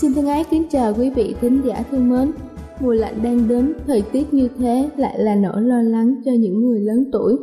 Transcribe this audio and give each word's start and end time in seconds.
Xin 0.00 0.12
thân 0.14 0.26
ái 0.26 0.44
kính 0.50 0.62
chào 0.70 0.94
quý 0.98 1.10
vị 1.10 1.34
thính 1.40 1.60
giả 1.64 1.84
thân 1.90 2.10
mến. 2.10 2.30
Mùa 2.82 2.92
lạnh 2.92 3.14
đang 3.22 3.48
đến, 3.48 3.72
thời 3.86 4.02
tiết 4.12 4.34
như 4.34 4.48
thế 4.58 4.90
lại 4.96 5.18
là 5.18 5.34
nỗi 5.34 5.62
lo 5.62 5.82
lắng 5.82 6.14
cho 6.24 6.32
những 6.32 6.60
người 6.60 6.80
lớn 6.80 7.04
tuổi. 7.12 7.36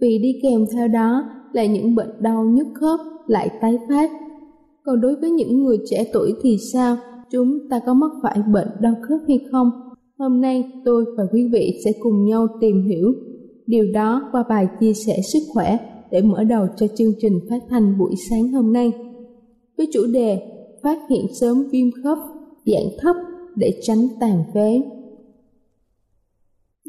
Vì 0.00 0.18
đi 0.18 0.40
kèm 0.42 0.64
theo 0.72 0.88
đó 0.88 1.24
là 1.52 1.66
những 1.66 1.94
bệnh 1.94 2.10
đau 2.20 2.44
nhức 2.44 2.66
khớp 2.74 3.00
lại 3.26 3.50
tái 3.60 3.78
phát. 3.88 4.10
Còn 4.84 5.00
đối 5.00 5.16
với 5.16 5.30
những 5.30 5.64
người 5.64 5.78
trẻ 5.90 6.04
tuổi 6.12 6.32
thì 6.42 6.56
sao? 6.72 6.96
Chúng 7.30 7.58
ta 7.70 7.80
có 7.86 7.94
mắc 7.94 8.10
phải 8.22 8.38
bệnh 8.52 8.68
đau 8.80 8.94
khớp 9.08 9.20
hay 9.28 9.38
không? 9.52 9.70
Hôm 10.18 10.40
nay 10.40 10.72
tôi 10.84 11.04
và 11.16 11.24
quý 11.32 11.48
vị 11.52 11.80
sẽ 11.84 11.92
cùng 12.02 12.24
nhau 12.24 12.46
tìm 12.60 12.86
hiểu 12.88 13.12
điều 13.66 13.84
đó 13.92 14.28
qua 14.32 14.44
bài 14.48 14.68
chia 14.80 14.92
sẻ 15.06 15.16
sức 15.32 15.40
khỏe 15.54 15.78
để 16.10 16.22
mở 16.22 16.44
đầu 16.44 16.66
cho 16.76 16.86
chương 16.86 17.12
trình 17.18 17.40
phát 17.50 17.60
thanh 17.68 17.98
buổi 17.98 18.14
sáng 18.30 18.52
hôm 18.52 18.72
nay. 18.72 18.92
Với 19.76 19.88
chủ 19.92 20.00
đề 20.12 20.53
phát 20.84 20.98
hiện 21.10 21.26
sớm 21.40 21.64
viêm 21.72 21.90
khớp 22.04 22.18
dạng 22.66 22.88
thấp 22.98 23.16
để 23.56 23.80
tránh 23.82 24.06
tàn 24.20 24.44
phế. 24.54 24.82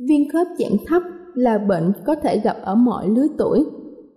Viêm 0.07 0.29
khớp 0.33 0.47
dạng 0.59 0.78
thấp 0.85 1.03
là 1.33 1.57
bệnh 1.57 1.91
có 2.05 2.16
thể 2.16 2.39
gặp 2.39 2.57
ở 2.61 2.75
mọi 2.75 3.09
lứa 3.09 3.28
tuổi, 3.38 3.66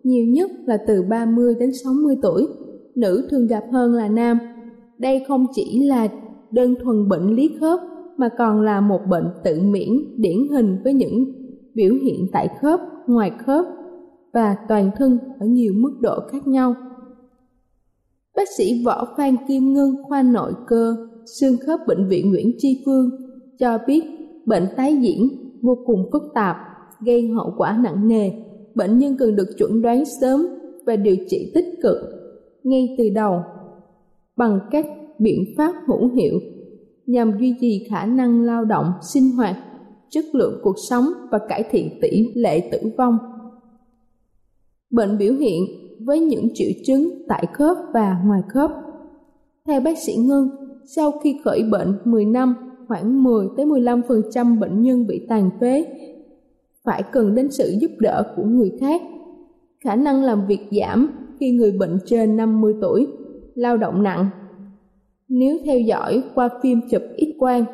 nhiều 0.02 0.24
nhất 0.24 0.50
là 0.66 0.78
từ 0.86 1.02
30 1.02 1.54
đến 1.60 1.70
60 1.84 2.16
tuổi, 2.22 2.48
nữ 2.94 3.28
thường 3.30 3.46
gặp 3.46 3.64
hơn 3.72 3.92
là 3.92 4.08
nam. 4.08 4.38
Đây 4.98 5.24
không 5.28 5.46
chỉ 5.54 5.84
là 5.84 6.08
đơn 6.50 6.74
thuần 6.82 7.08
bệnh 7.08 7.34
lý 7.34 7.50
khớp 7.60 7.80
mà 8.16 8.28
còn 8.38 8.60
là 8.60 8.80
một 8.80 9.00
bệnh 9.10 9.28
tự 9.44 9.60
miễn 9.60 9.88
điển 10.16 10.48
hình 10.50 10.76
với 10.84 10.94
những 10.94 11.24
biểu 11.74 11.94
hiện 11.94 12.26
tại 12.32 12.48
khớp, 12.60 12.80
ngoài 13.06 13.32
khớp 13.46 13.64
và 14.32 14.56
toàn 14.68 14.90
thân 14.96 15.18
ở 15.40 15.46
nhiều 15.46 15.72
mức 15.76 15.92
độ 16.00 16.20
khác 16.32 16.46
nhau. 16.46 16.74
Bác 18.36 18.48
sĩ 18.58 18.82
Võ 18.84 19.14
Phan 19.16 19.36
Kim 19.48 19.72
Ngân 19.72 19.90
khoa 20.08 20.22
nội 20.22 20.52
cơ, 20.66 20.96
xương 21.40 21.56
khớp 21.66 21.80
bệnh 21.86 22.08
viện 22.08 22.30
Nguyễn 22.30 22.52
Tri 22.58 22.82
Phương 22.86 23.10
cho 23.58 23.78
biết 23.86 24.02
bệnh 24.46 24.66
tái 24.76 24.96
diễn 25.00 25.28
vô 25.62 25.78
cùng 25.86 26.08
phức 26.12 26.22
tạp, 26.34 26.56
gây 27.00 27.28
hậu 27.28 27.54
quả 27.56 27.80
nặng 27.82 28.08
nề. 28.08 28.30
Bệnh 28.74 28.98
nhân 28.98 29.16
cần 29.18 29.36
được 29.36 29.48
chuẩn 29.58 29.82
đoán 29.82 30.04
sớm 30.20 30.46
và 30.86 30.96
điều 30.96 31.16
trị 31.28 31.52
tích 31.54 31.66
cực 31.82 31.96
ngay 32.62 32.94
từ 32.98 33.08
đầu 33.14 33.42
bằng 34.36 34.60
các 34.70 34.86
biện 35.18 35.44
pháp 35.56 35.74
hữu 35.86 36.08
hiệu 36.08 36.40
nhằm 37.06 37.38
duy 37.40 37.54
trì 37.60 37.86
khả 37.90 38.06
năng 38.06 38.42
lao 38.42 38.64
động, 38.64 38.92
sinh 39.12 39.30
hoạt, 39.30 39.56
chất 40.10 40.24
lượng 40.32 40.60
cuộc 40.62 40.76
sống 40.88 41.04
và 41.30 41.38
cải 41.48 41.64
thiện 41.70 41.98
tỷ 42.02 42.26
lệ 42.34 42.68
tử 42.72 42.78
vong. 42.98 43.18
Bệnh 44.90 45.18
biểu 45.18 45.34
hiện 45.34 45.62
với 46.00 46.20
những 46.20 46.48
triệu 46.54 46.70
chứng 46.86 47.22
tại 47.28 47.44
khớp 47.52 47.76
và 47.92 48.22
ngoài 48.26 48.42
khớp. 48.48 48.70
Theo 49.66 49.80
bác 49.80 49.98
sĩ 49.98 50.16
Ngân, 50.16 50.50
sau 50.84 51.10
khi 51.10 51.40
khởi 51.44 51.62
bệnh 51.70 51.98
10 52.04 52.24
năm, 52.24 52.54
khoảng 52.88 53.22
10 53.22 53.46
tới 53.56 53.66
15% 53.66 54.58
bệnh 54.58 54.82
nhân 54.82 55.06
bị 55.06 55.26
tàn 55.28 55.50
phế 55.60 55.84
phải 56.84 57.02
cần 57.02 57.34
đến 57.34 57.50
sự 57.50 57.74
giúp 57.80 57.90
đỡ 57.98 58.32
của 58.36 58.42
người 58.42 58.72
khác. 58.80 59.02
Khả 59.84 59.96
năng 59.96 60.22
làm 60.22 60.46
việc 60.46 60.60
giảm 60.70 61.10
khi 61.40 61.50
người 61.50 61.72
bệnh 61.72 61.98
trên 62.06 62.36
50 62.36 62.74
tuổi, 62.80 63.06
lao 63.54 63.76
động 63.76 64.02
nặng. 64.02 64.26
Nếu 65.28 65.58
theo 65.64 65.78
dõi 65.78 66.22
qua 66.34 66.48
phim 66.62 66.80
chụp 66.90 67.02
X 67.18 67.38
quang, 67.38 67.64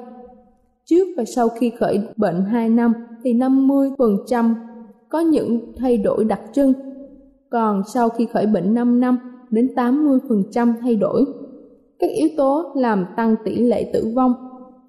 trước 0.84 1.08
và 1.16 1.24
sau 1.24 1.48
khi 1.48 1.70
khởi 1.78 2.00
bệnh 2.16 2.44
2 2.44 2.68
năm 2.68 2.92
thì 3.24 3.34
50% 3.34 4.54
có 5.08 5.20
những 5.20 5.72
thay 5.76 5.96
đổi 5.98 6.24
đặc 6.24 6.40
trưng 6.52 6.72
còn 7.54 7.82
sau 7.94 8.08
khi 8.08 8.26
khởi 8.32 8.46
bệnh 8.46 8.74
5 8.74 9.00
năm 9.00 9.18
đến 9.50 9.70
80% 9.76 10.74
thay 10.80 10.96
đổi. 10.96 11.24
Các 11.98 12.10
yếu 12.10 12.28
tố 12.36 12.72
làm 12.76 13.06
tăng 13.16 13.36
tỷ 13.44 13.56
lệ 13.56 13.90
tử 13.92 14.12
vong 14.16 14.32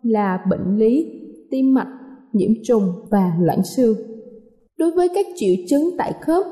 là 0.04 0.40
bệnh 0.50 0.78
lý, 0.78 1.22
tim 1.52 1.74
mạch, 1.74 1.88
nhiễm 2.34 2.52
trùng 2.64 2.84
và 3.12 3.32
loãng 3.40 3.64
xương. 3.76 3.98
Đối 4.78 4.92
với 4.92 5.10
các 5.16 5.26
triệu 5.36 5.56
chứng 5.70 5.90
tại 5.98 6.14
khớp, 6.22 6.46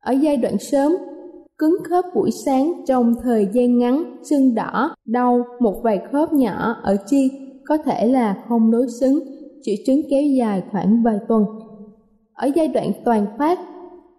ở 0.00 0.12
giai 0.12 0.36
đoạn 0.36 0.58
sớm, 0.58 0.92
cứng 1.58 1.76
khớp 1.88 2.04
buổi 2.14 2.30
sáng 2.44 2.72
trong 2.86 3.14
thời 3.22 3.48
gian 3.52 3.78
ngắn, 3.78 4.16
sưng 4.30 4.54
đỏ, 4.54 4.94
đau 5.04 5.44
một 5.60 5.80
vài 5.82 6.00
khớp 6.12 6.32
nhỏ 6.32 6.76
ở 6.82 6.96
chi 7.06 7.30
có 7.64 7.76
thể 7.76 8.06
là 8.06 8.44
không 8.48 8.70
đối 8.70 8.86
xứng, 9.00 9.20
triệu 9.62 9.76
chứng 9.86 10.00
kéo 10.10 10.22
dài 10.38 10.62
khoảng 10.72 11.02
vài 11.02 11.18
tuần. 11.28 11.44
Ở 12.32 12.50
giai 12.54 12.68
đoạn 12.68 12.92
toàn 13.04 13.26
phát, 13.38 13.58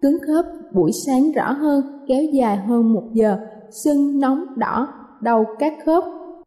cứng 0.02 0.16
khớp 0.26 0.44
buổi 0.74 0.90
sáng 1.06 1.32
rõ 1.32 1.52
hơn, 1.52 1.84
kéo 2.08 2.22
dài 2.32 2.56
hơn 2.56 2.92
một 2.92 3.02
giờ, 3.12 3.38
sưng 3.84 4.20
nóng 4.20 4.44
đỏ, 4.56 4.88
đầu 5.22 5.44
các 5.58 5.72
khớp. 5.86 6.04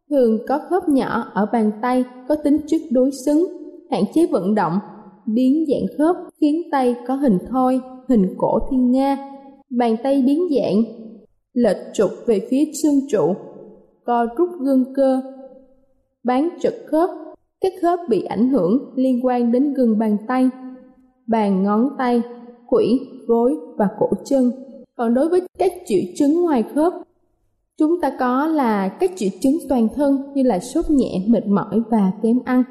Thường 0.09 0.39
có 0.47 0.59
khớp 0.69 0.89
nhỏ 0.89 1.31
ở 1.33 1.45
bàn 1.53 1.71
tay 1.81 2.03
có 2.27 2.35
tính 2.35 2.57
chất 2.67 2.81
đối 2.91 3.09
xứng, 3.25 3.47
hạn 3.91 4.03
chế 4.13 4.27
vận 4.31 4.55
động, 4.55 4.79
biến 5.25 5.65
dạng 5.67 5.97
khớp 5.97 6.15
khiến 6.41 6.61
tay 6.71 6.95
có 7.07 7.15
hình 7.15 7.37
thoi, 7.49 7.79
hình 8.09 8.35
cổ 8.37 8.59
thiên 8.71 8.91
nga, 8.91 9.17
bàn 9.69 9.95
tay 10.03 10.23
biến 10.25 10.39
dạng, 10.49 10.83
lệch 11.53 11.77
trục 11.93 12.09
về 12.25 12.47
phía 12.49 12.63
xương 12.83 12.99
trụ, 13.11 13.33
co 14.05 14.25
rút 14.37 14.49
gân 14.61 14.85
cơ, 14.95 15.21
bán 16.23 16.49
trật 16.59 16.73
khớp, 16.87 17.09
các 17.61 17.73
khớp 17.81 17.99
bị 18.09 18.23
ảnh 18.23 18.49
hưởng 18.49 18.93
liên 18.95 19.25
quan 19.25 19.51
đến 19.51 19.73
gân 19.73 19.99
bàn 19.99 20.17
tay, 20.27 20.49
bàn 21.27 21.63
ngón 21.63 21.89
tay, 21.97 22.21
quỷ, 22.75 22.99
gối 23.27 23.55
và 23.77 23.87
cổ 23.99 24.09
chân. 24.25 24.51
Còn 24.97 25.13
đối 25.13 25.29
với 25.29 25.41
các 25.59 25.71
triệu 25.85 26.01
chứng 26.15 26.41
ngoài 26.41 26.63
khớp, 26.75 26.93
chúng 27.77 28.01
ta 28.01 28.11
có 28.19 28.47
là 28.47 28.87
các 28.87 29.11
triệu 29.15 29.29
chứng 29.41 29.57
toàn 29.69 29.87
thân 29.95 30.17
như 30.35 30.43
là 30.43 30.59
sốt 30.59 30.85
nhẹ, 30.89 31.21
mệt 31.27 31.47
mỏi 31.47 31.81
và 31.89 32.11
kém 32.23 32.39
ăn. 32.45 32.63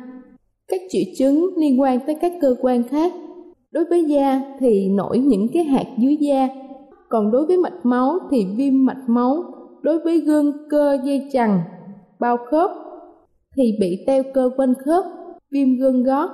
Các 0.68 0.80
triệu 0.88 1.02
chứng 1.18 1.50
liên 1.56 1.80
quan 1.80 1.98
tới 2.06 2.14
các 2.20 2.32
cơ 2.40 2.54
quan 2.60 2.82
khác. 2.82 3.12
Đối 3.70 3.84
với 3.84 4.04
da 4.04 4.40
thì 4.60 4.88
nổi 4.88 5.18
những 5.18 5.48
cái 5.52 5.64
hạt 5.64 5.86
dưới 5.98 6.16
da, 6.16 6.48
còn 7.08 7.30
đối 7.30 7.46
với 7.46 7.56
mạch 7.56 7.86
máu 7.86 8.18
thì 8.30 8.46
viêm 8.56 8.84
mạch 8.84 9.02
máu, 9.06 9.44
đối 9.82 9.98
với 9.98 10.20
gân 10.20 10.52
cơ 10.70 10.98
dây 11.04 11.28
chằng, 11.32 11.60
bao 12.20 12.36
khớp, 12.50 12.70
thì 13.56 13.76
bị 13.80 14.04
teo 14.06 14.22
cơ 14.34 14.50
quanh 14.56 14.74
khớp, 14.84 15.04
viêm 15.50 15.76
gân 15.76 16.02
gót. 16.02 16.30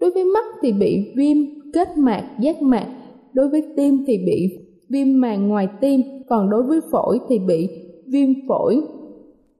Đối 0.00 0.10
với 0.10 0.24
mắt 0.24 0.44
thì 0.62 0.72
bị 0.72 1.12
viêm 1.16 1.36
kết 1.72 1.98
mạc, 1.98 2.24
giác 2.40 2.62
mạc. 2.62 2.86
Đối 3.32 3.48
với 3.48 3.62
tim 3.76 4.04
thì 4.06 4.18
bị 4.26 4.58
viêm 4.88 5.20
màng 5.20 5.48
ngoài 5.48 5.68
tim, 5.80 6.02
còn 6.28 6.50
đối 6.50 6.62
với 6.62 6.80
phổi 6.90 7.18
thì 7.28 7.38
bị 7.38 7.68
viêm 8.06 8.28
phổi, 8.48 8.80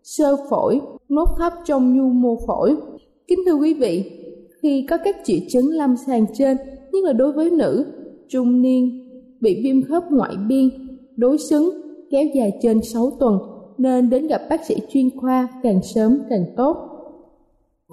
sơ 0.03 0.37
phổi, 0.51 0.81
nốt 1.09 1.29
thấp 1.39 1.53
trong 1.65 1.97
nhu 1.97 2.09
mô 2.09 2.37
phổi. 2.47 2.77
Kính 3.29 3.39
thưa 3.47 3.55
quý 3.55 3.75
vị, 3.75 4.13
khi 4.63 4.87
có 4.91 4.97
các 5.05 5.17
triệu 5.25 5.39
chứng 5.49 5.71
lâm 5.71 5.97
sàng 6.07 6.27
trên, 6.35 6.57
nhất 6.93 7.05
là 7.05 7.13
đối 7.13 7.33
với 7.33 7.51
nữ, 7.51 7.87
trung 8.29 8.63
niên, 8.63 9.11
bị 9.41 9.61
viêm 9.65 9.83
khớp 9.83 10.03
ngoại 10.11 10.37
biên, 10.49 10.69
đối 11.17 11.39
xứng, 11.39 11.71
kéo 12.11 12.25
dài 12.35 12.53
trên 12.63 12.83
6 12.83 13.11
tuần, 13.21 13.39
nên 13.79 14.11
đến 14.11 14.27
gặp 14.27 14.41
bác 14.51 14.65
sĩ 14.65 14.75
chuyên 14.93 15.11
khoa 15.21 15.49
càng 15.63 15.81
sớm 15.95 16.19
càng 16.31 16.45
tốt. 16.57 16.96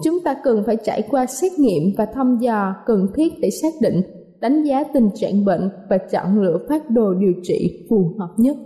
Chúng 0.02 0.20
ta 0.24 0.34
cần 0.44 0.62
phải 0.66 0.76
trải 0.84 1.02
qua 1.10 1.26
xét 1.26 1.52
nghiệm 1.52 1.82
và 1.96 2.06
thăm 2.14 2.36
dò 2.40 2.74
cần 2.86 3.06
thiết 3.14 3.32
để 3.40 3.50
xác 3.62 3.72
định, 3.80 4.02
đánh 4.40 4.62
giá 4.62 4.84
tình 4.94 5.10
trạng 5.14 5.44
bệnh 5.44 5.70
và 5.90 5.98
chọn 5.98 6.42
lựa 6.42 6.58
phát 6.68 6.90
đồ 6.90 7.14
điều 7.14 7.32
trị 7.42 7.86
phù 7.90 8.14
hợp 8.18 8.34
nhất. 8.36 8.56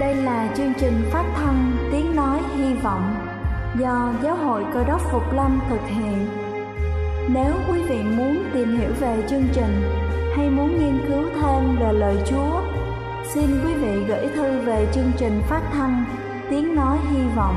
Đây 0.00 0.14
là 0.14 0.54
chương 0.56 0.72
trình 0.80 0.92
phát 1.12 1.32
thanh 1.36 1.72
Tiếng 1.92 2.16
Nói 2.16 2.40
Hy 2.56 2.74
Vọng 2.74 3.14
do 3.80 4.14
Giáo 4.22 4.36
hội 4.36 4.64
Cơ 4.74 4.84
đốc 4.84 5.00
Phục 5.12 5.32
Lâm 5.34 5.60
thực 5.70 5.80
hiện. 5.88 6.26
Nếu 7.34 7.52
quý 7.68 7.82
vị 7.88 7.98
muốn 8.16 8.36
tìm 8.54 8.78
hiểu 8.78 8.90
về 9.00 9.22
chương 9.30 9.44
trình 9.52 9.82
hay 10.36 10.50
muốn 10.50 10.68
nghiên 10.68 10.98
cứu 11.08 11.22
thêm 11.34 11.76
về 11.80 11.92
lời 11.92 12.16
Chúa, 12.26 12.60
xin 13.34 13.44
quý 13.64 13.74
vị 13.74 14.04
gửi 14.08 14.28
thư 14.36 14.60
về 14.60 14.86
chương 14.94 15.12
trình 15.18 15.40
phát 15.48 15.62
thanh 15.72 16.04
Tiếng 16.50 16.74
Nói 16.74 16.98
Hy 17.10 17.18
Vọng, 17.36 17.56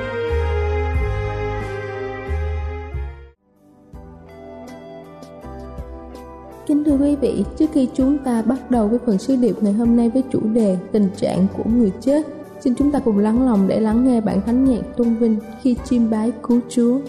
Kính 6.71 6.83
thưa 6.83 6.97
quý 6.97 7.15
vị, 7.15 7.43
trước 7.57 7.65
khi 7.73 7.87
chúng 7.93 8.17
ta 8.17 8.41
bắt 8.41 8.71
đầu 8.71 8.87
với 8.87 8.99
phần 9.05 9.17
sứ 9.17 9.35
điệp 9.35 9.55
ngày 9.61 9.73
hôm 9.73 9.97
nay 9.97 10.09
với 10.09 10.23
chủ 10.31 10.39
đề 10.53 10.77
tình 10.91 11.07
trạng 11.17 11.47
của 11.57 11.63
người 11.77 11.91
chết, 12.01 12.27
xin 12.61 12.75
chúng 12.75 12.91
ta 12.91 12.99
cùng 12.99 13.17
lắng 13.17 13.45
lòng 13.45 13.67
để 13.67 13.79
lắng 13.79 14.07
nghe 14.07 14.21
bản 14.21 14.41
thánh 14.45 14.65
nhạc 14.65 14.81
tôn 14.97 15.15
vinh 15.15 15.37
khi 15.61 15.75
chiêm 15.85 16.09
bái 16.09 16.31
cứu 16.43 16.59
Chúa. 16.69 16.99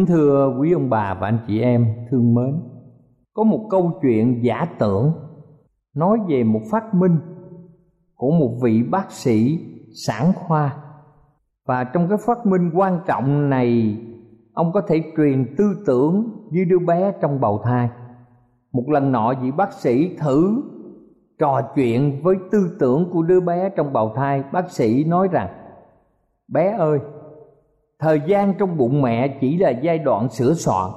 Kính 0.06 0.16
thưa 0.16 0.56
quý 0.58 0.72
ông 0.72 0.90
bà 0.90 1.14
và 1.20 1.28
anh 1.28 1.38
chị 1.46 1.60
em 1.60 1.86
thương 2.10 2.34
mến, 2.34 2.60
có 3.34 3.44
một 3.44 3.66
câu 3.70 3.92
chuyện 4.02 4.44
giả 4.44 4.66
tưởng 4.78 5.12
nói 5.94 6.18
về 6.28 6.44
một 6.44 6.60
phát 6.70 6.94
minh 6.94 7.18
của 8.14 8.30
một 8.30 8.58
vị 8.62 8.82
bác 8.82 9.12
sĩ 9.12 9.58
sản 10.06 10.32
khoa. 10.34 10.76
Và 11.66 11.84
trong 11.84 12.08
cái 12.08 12.18
phát 12.26 12.46
minh 12.46 12.70
quan 12.74 13.00
trọng 13.06 13.50
này 13.50 13.98
ông 14.52 14.72
có 14.72 14.80
thể 14.88 15.02
truyền 15.16 15.54
tư 15.58 15.64
tưởng 15.86 16.30
như 16.50 16.64
đứa 16.64 16.78
bé 16.78 17.12
trong 17.20 17.40
bầu 17.40 17.60
thai. 17.64 17.88
Một 18.72 18.84
lần 18.88 19.12
nọ 19.12 19.34
vị 19.42 19.50
bác 19.50 19.72
sĩ 19.72 20.16
thử 20.16 20.62
trò 21.38 21.60
chuyện 21.74 22.20
với 22.22 22.36
tư 22.50 22.76
tưởng 22.80 23.10
của 23.12 23.22
đứa 23.22 23.40
bé 23.40 23.68
trong 23.68 23.92
bào 23.92 24.12
thai. 24.16 24.42
Bác 24.52 24.70
sĩ 24.70 25.04
nói 25.04 25.28
rằng 25.32 25.48
bé 26.48 26.76
ơi 26.78 26.98
thời 27.98 28.20
gian 28.26 28.54
trong 28.58 28.76
bụng 28.76 29.02
mẹ 29.02 29.38
chỉ 29.40 29.58
là 29.58 29.70
giai 29.70 29.98
đoạn 29.98 30.28
sửa 30.28 30.54
soạn. 30.54 30.90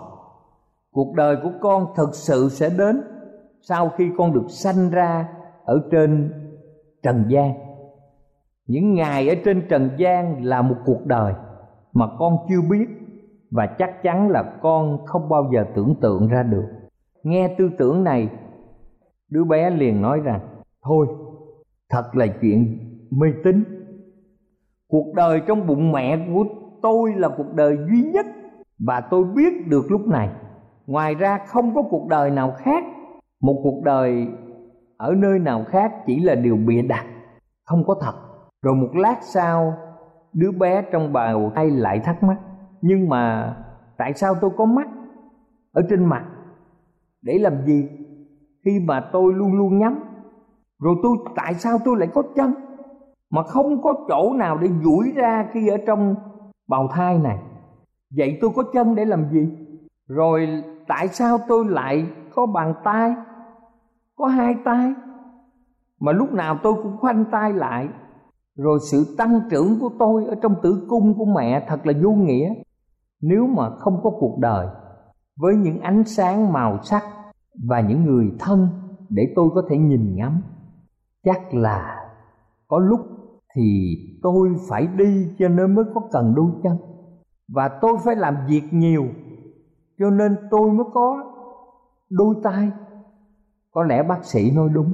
Cuộc 0.91 1.13
đời 1.15 1.35
của 1.43 1.51
con 1.61 1.85
thực 1.95 2.15
sự 2.15 2.49
sẽ 2.51 2.69
đến 2.77 3.01
sau 3.61 3.89
khi 3.89 4.09
con 4.17 4.33
được 4.33 4.45
sanh 4.49 4.89
ra 4.89 5.27
ở 5.63 5.81
trên 5.91 6.33
trần 7.03 7.25
gian. 7.29 7.53
Những 8.67 8.93
ngày 8.93 9.29
ở 9.29 9.35
trên 9.45 9.67
trần 9.69 9.89
gian 9.97 10.43
là 10.43 10.61
một 10.61 10.75
cuộc 10.85 11.05
đời 11.05 11.33
mà 11.93 12.05
con 12.19 12.37
chưa 12.49 12.61
biết 12.69 12.85
và 13.51 13.65
chắc 13.65 14.03
chắn 14.03 14.29
là 14.29 14.43
con 14.61 15.05
không 15.05 15.29
bao 15.29 15.51
giờ 15.53 15.65
tưởng 15.75 15.95
tượng 16.01 16.27
ra 16.27 16.43
được. 16.43 16.65
Nghe 17.23 17.55
tư 17.57 17.69
tưởng 17.77 18.03
này, 18.03 18.29
đứa 19.29 19.43
bé 19.43 19.69
liền 19.69 20.01
nói 20.01 20.19
rằng, 20.19 20.39
thôi, 20.83 21.07
thật 21.89 22.15
là 22.15 22.25
chuyện 22.41 22.79
mê 23.11 23.27
tín. 23.43 23.63
Cuộc 24.87 25.13
đời 25.15 25.41
trong 25.47 25.67
bụng 25.67 25.91
mẹ 25.91 26.27
của 26.33 26.45
tôi 26.81 27.13
là 27.13 27.29
cuộc 27.37 27.53
đời 27.53 27.77
duy 27.77 28.01
nhất 28.01 28.25
và 28.79 29.01
tôi 29.01 29.23
biết 29.23 29.67
được 29.67 29.91
lúc 29.91 30.07
này. 30.07 30.29
Ngoài 30.87 31.15
ra 31.15 31.39
không 31.47 31.75
có 31.75 31.81
cuộc 31.89 32.07
đời 32.07 32.31
nào 32.31 32.53
khác. 32.57 32.83
Một 33.41 33.59
cuộc 33.63 33.83
đời 33.83 34.27
ở 34.97 35.15
nơi 35.15 35.39
nào 35.39 35.65
khác 35.67 35.93
chỉ 36.05 36.19
là 36.19 36.35
điều 36.35 36.57
bịa 36.67 36.81
đặt, 36.81 37.05
không 37.65 37.83
có 37.87 37.95
thật. 38.01 38.13
Rồi 38.61 38.75
một 38.75 38.89
lát 38.95 39.17
sau, 39.21 39.73
đứa 40.33 40.51
bé 40.51 40.81
trong 40.91 41.13
bào 41.13 41.51
thai 41.55 41.69
lại 41.71 41.99
thắc 41.99 42.23
mắc, 42.23 42.37
nhưng 42.81 43.09
mà 43.09 43.55
tại 43.97 44.13
sao 44.13 44.35
tôi 44.41 44.51
có 44.57 44.65
mắt 44.65 44.87
ở 45.73 45.81
trên 45.89 46.05
mặt? 46.05 46.25
Để 47.21 47.39
làm 47.39 47.65
gì 47.65 47.89
khi 48.65 48.79
mà 48.79 49.09
tôi 49.11 49.33
luôn 49.33 49.53
luôn 49.53 49.79
nhắm? 49.79 49.99
Rồi 50.79 50.95
tôi, 51.03 51.17
tại 51.35 51.53
sao 51.53 51.77
tôi 51.85 51.97
lại 51.97 52.09
có 52.13 52.23
chân 52.35 52.53
mà 53.29 53.43
không 53.43 53.81
có 53.81 53.93
chỗ 54.07 54.33
nào 54.33 54.57
để 54.57 54.69
duỗi 54.83 55.11
ra 55.15 55.47
khi 55.51 55.67
ở 55.67 55.77
trong 55.87 56.15
bào 56.69 56.87
thai 56.87 57.17
này 57.17 57.37
vậy 58.17 58.37
tôi 58.41 58.51
có 58.55 58.63
chân 58.73 58.95
để 58.95 59.05
làm 59.05 59.29
gì? 59.31 59.49
Rồi 60.07 60.63
tại 60.87 61.07
sao 61.07 61.37
tôi 61.47 61.65
lại 61.65 62.07
có 62.35 62.45
bàn 62.45 62.73
tay? 62.83 63.15
Có 64.15 64.27
hai 64.27 64.55
tay. 64.65 64.93
Mà 65.99 66.11
lúc 66.11 66.33
nào 66.33 66.57
tôi 66.63 66.73
cũng 66.83 66.97
khoanh 66.97 67.25
tay 67.31 67.53
lại. 67.53 67.87
Rồi 68.57 68.79
sự 68.91 69.15
tăng 69.17 69.41
trưởng 69.51 69.79
của 69.79 69.89
tôi 69.99 70.25
ở 70.25 70.35
trong 70.41 70.55
tử 70.63 70.85
cung 70.89 71.17
của 71.17 71.25
mẹ 71.25 71.65
thật 71.67 71.85
là 71.85 71.93
vô 72.03 72.11
nghĩa. 72.11 72.53
Nếu 73.21 73.47
mà 73.47 73.69
không 73.69 73.99
có 74.03 74.09
cuộc 74.19 74.37
đời 74.39 74.67
với 75.39 75.55
những 75.55 75.79
ánh 75.79 76.03
sáng 76.03 76.53
màu 76.53 76.83
sắc 76.83 77.03
và 77.67 77.81
những 77.81 78.05
người 78.05 78.31
thân 78.39 78.67
để 79.09 79.23
tôi 79.35 79.49
có 79.55 79.63
thể 79.69 79.77
nhìn 79.77 80.15
ngắm, 80.15 80.41
chắc 81.23 81.53
là 81.53 82.05
có 82.67 82.79
lúc 82.79 82.99
thì 83.55 83.97
tôi 84.23 84.49
phải 84.69 84.87
đi 84.87 85.27
cho 85.39 85.47
nên 85.47 85.75
mới 85.75 85.85
có 85.93 86.01
cần 86.11 86.33
đôi 86.35 86.51
chân. 86.63 86.77
Và 87.47 87.69
tôi 87.81 87.93
phải 88.05 88.15
làm 88.15 88.35
việc 88.47 88.63
nhiều, 88.71 89.05
cho 89.99 90.09
nên 90.09 90.35
tôi 90.51 90.71
mới 90.71 90.85
có 90.93 91.23
đôi 92.09 92.35
tay. 92.43 92.71
Có 93.71 93.83
lẽ 93.83 94.03
bác 94.03 94.25
sĩ 94.25 94.51
nói 94.51 94.69
đúng, 94.73 94.93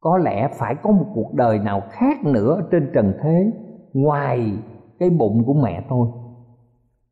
có 0.00 0.18
lẽ 0.18 0.48
phải 0.58 0.74
có 0.82 0.90
một 0.90 1.06
cuộc 1.14 1.34
đời 1.34 1.58
nào 1.58 1.82
khác 1.90 2.24
nữa 2.24 2.68
trên 2.70 2.90
trần 2.94 3.14
thế, 3.22 3.52
ngoài 3.92 4.52
cái 4.98 5.10
bụng 5.10 5.44
của 5.46 5.54
mẹ 5.54 5.86
tôi. 5.88 6.08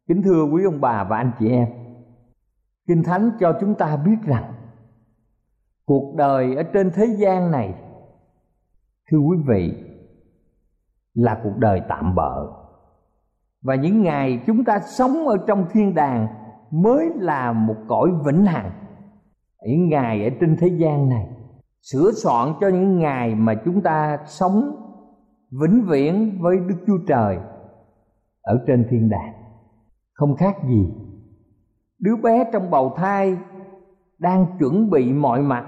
Kính 0.08 0.22
thưa 0.22 0.44
quý 0.44 0.64
ông 0.64 0.80
bà 0.80 1.04
và 1.04 1.16
anh 1.16 1.32
chị 1.38 1.48
em, 1.48 1.68
kinh 2.86 3.02
thánh 3.02 3.30
cho 3.40 3.58
chúng 3.60 3.74
ta 3.74 3.96
biết 3.96 4.16
rằng 4.22 4.52
cuộc 5.86 6.14
đời 6.16 6.56
ở 6.56 6.62
trên 6.62 6.90
thế 6.94 7.06
gian 7.18 7.50
này, 7.50 7.74
thưa 9.10 9.18
quý 9.18 9.38
vị 9.46 9.87
là 11.18 11.40
cuộc 11.42 11.56
đời 11.58 11.82
tạm 11.88 12.14
bợ. 12.14 12.46
Và 13.62 13.74
những 13.74 14.02
ngày 14.02 14.42
chúng 14.46 14.64
ta 14.64 14.78
sống 14.78 15.28
ở 15.28 15.36
trong 15.46 15.66
thiên 15.70 15.94
đàng 15.94 16.26
mới 16.70 17.10
là 17.14 17.52
một 17.52 17.76
cõi 17.88 18.10
vĩnh 18.24 18.44
hằng. 18.44 18.70
Những 19.66 19.88
ngày 19.88 20.24
ở 20.24 20.30
trên 20.40 20.56
thế 20.60 20.68
gian 20.68 21.08
này, 21.08 21.26
sửa 21.82 22.10
soạn 22.12 22.48
cho 22.60 22.68
những 22.68 22.98
ngày 22.98 23.34
mà 23.34 23.54
chúng 23.64 23.82
ta 23.82 24.18
sống 24.26 24.76
vĩnh 25.60 25.86
viễn 25.88 26.38
với 26.40 26.56
đức 26.68 26.76
chúa 26.86 26.98
trời 27.08 27.38
ở 28.42 28.64
trên 28.66 28.86
thiên 28.90 29.08
đàng. 29.08 29.32
Không 30.12 30.36
khác 30.36 30.56
gì, 30.68 30.94
đứa 31.98 32.16
bé 32.16 32.50
trong 32.52 32.70
bầu 32.70 32.92
thai 32.96 33.36
đang 34.18 34.46
chuẩn 34.58 34.90
bị 34.90 35.12
mọi 35.12 35.42
mặt 35.42 35.64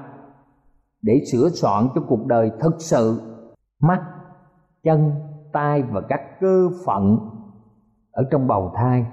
để 1.02 1.20
sửa 1.32 1.48
soạn 1.48 1.88
cho 1.94 2.00
cuộc 2.08 2.26
đời 2.26 2.50
thực 2.60 2.74
sự, 2.78 3.20
mắt, 3.80 4.00
chân 4.82 5.12
tay 5.52 5.82
và 5.82 6.00
các 6.08 6.40
cơ 6.40 6.68
phận 6.86 7.18
ở 8.12 8.24
trong 8.30 8.48
bào 8.48 8.72
thai 8.76 9.06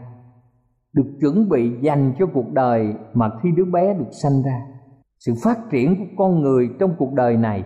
được 0.94 1.12
chuẩn 1.20 1.50
bị 1.50 1.80
dành 1.82 2.14
cho 2.20 2.26
cuộc 2.34 2.52
đời 2.54 2.94
mà 3.14 3.30
khi 3.42 3.52
đứa 3.52 3.66
bé 3.66 3.94
được 3.94 4.12
sanh 4.24 4.44
ra. 4.46 4.68
Sự 5.20 5.34
phát 5.44 5.58
triển 5.72 5.96
của 5.96 6.06
con 6.18 6.42
người 6.42 6.70
trong 6.80 6.96
cuộc 6.98 7.14
đời 7.14 7.38
này 7.38 7.64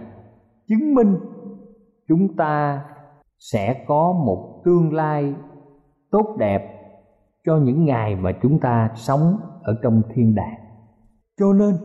chứng 0.68 0.96
minh 0.96 1.18
chúng 2.08 2.36
ta 2.36 2.86
sẽ 3.40 3.86
có 3.88 4.13
một 4.25 4.62
tương 4.66 4.94
lai 4.94 5.34
tốt 6.12 6.36
đẹp 6.40 6.82
cho 7.46 7.58
những 7.58 7.86
ngày 7.86 8.16
mà 8.16 8.32
chúng 8.42 8.60
ta 8.60 8.90
sống 8.96 9.38
ở 9.63 9.78
trong 9.84 10.01
thiên 10.13 10.36
đàng. 10.36 10.60
Cho 11.40 11.54
nên, 11.54 11.75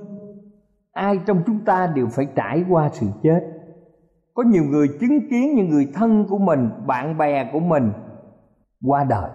ai 0.92 1.20
trong 1.26 1.42
chúng 1.46 1.64
ta 1.64 1.86
đều 1.86 2.06
phải 2.10 2.26
trải 2.36 2.64
qua 2.68 2.88
sự 2.92 3.06
chết 3.22 3.40
có 4.36 4.42
nhiều 4.42 4.64
người 4.64 4.88
chứng 5.00 5.28
kiến 5.30 5.54
những 5.54 5.68
người 5.68 5.88
thân 5.94 6.26
của 6.28 6.38
mình, 6.38 6.70
bạn 6.86 7.18
bè 7.18 7.50
của 7.52 7.60
mình 7.60 7.92
qua 8.84 9.04
đời. 9.04 9.30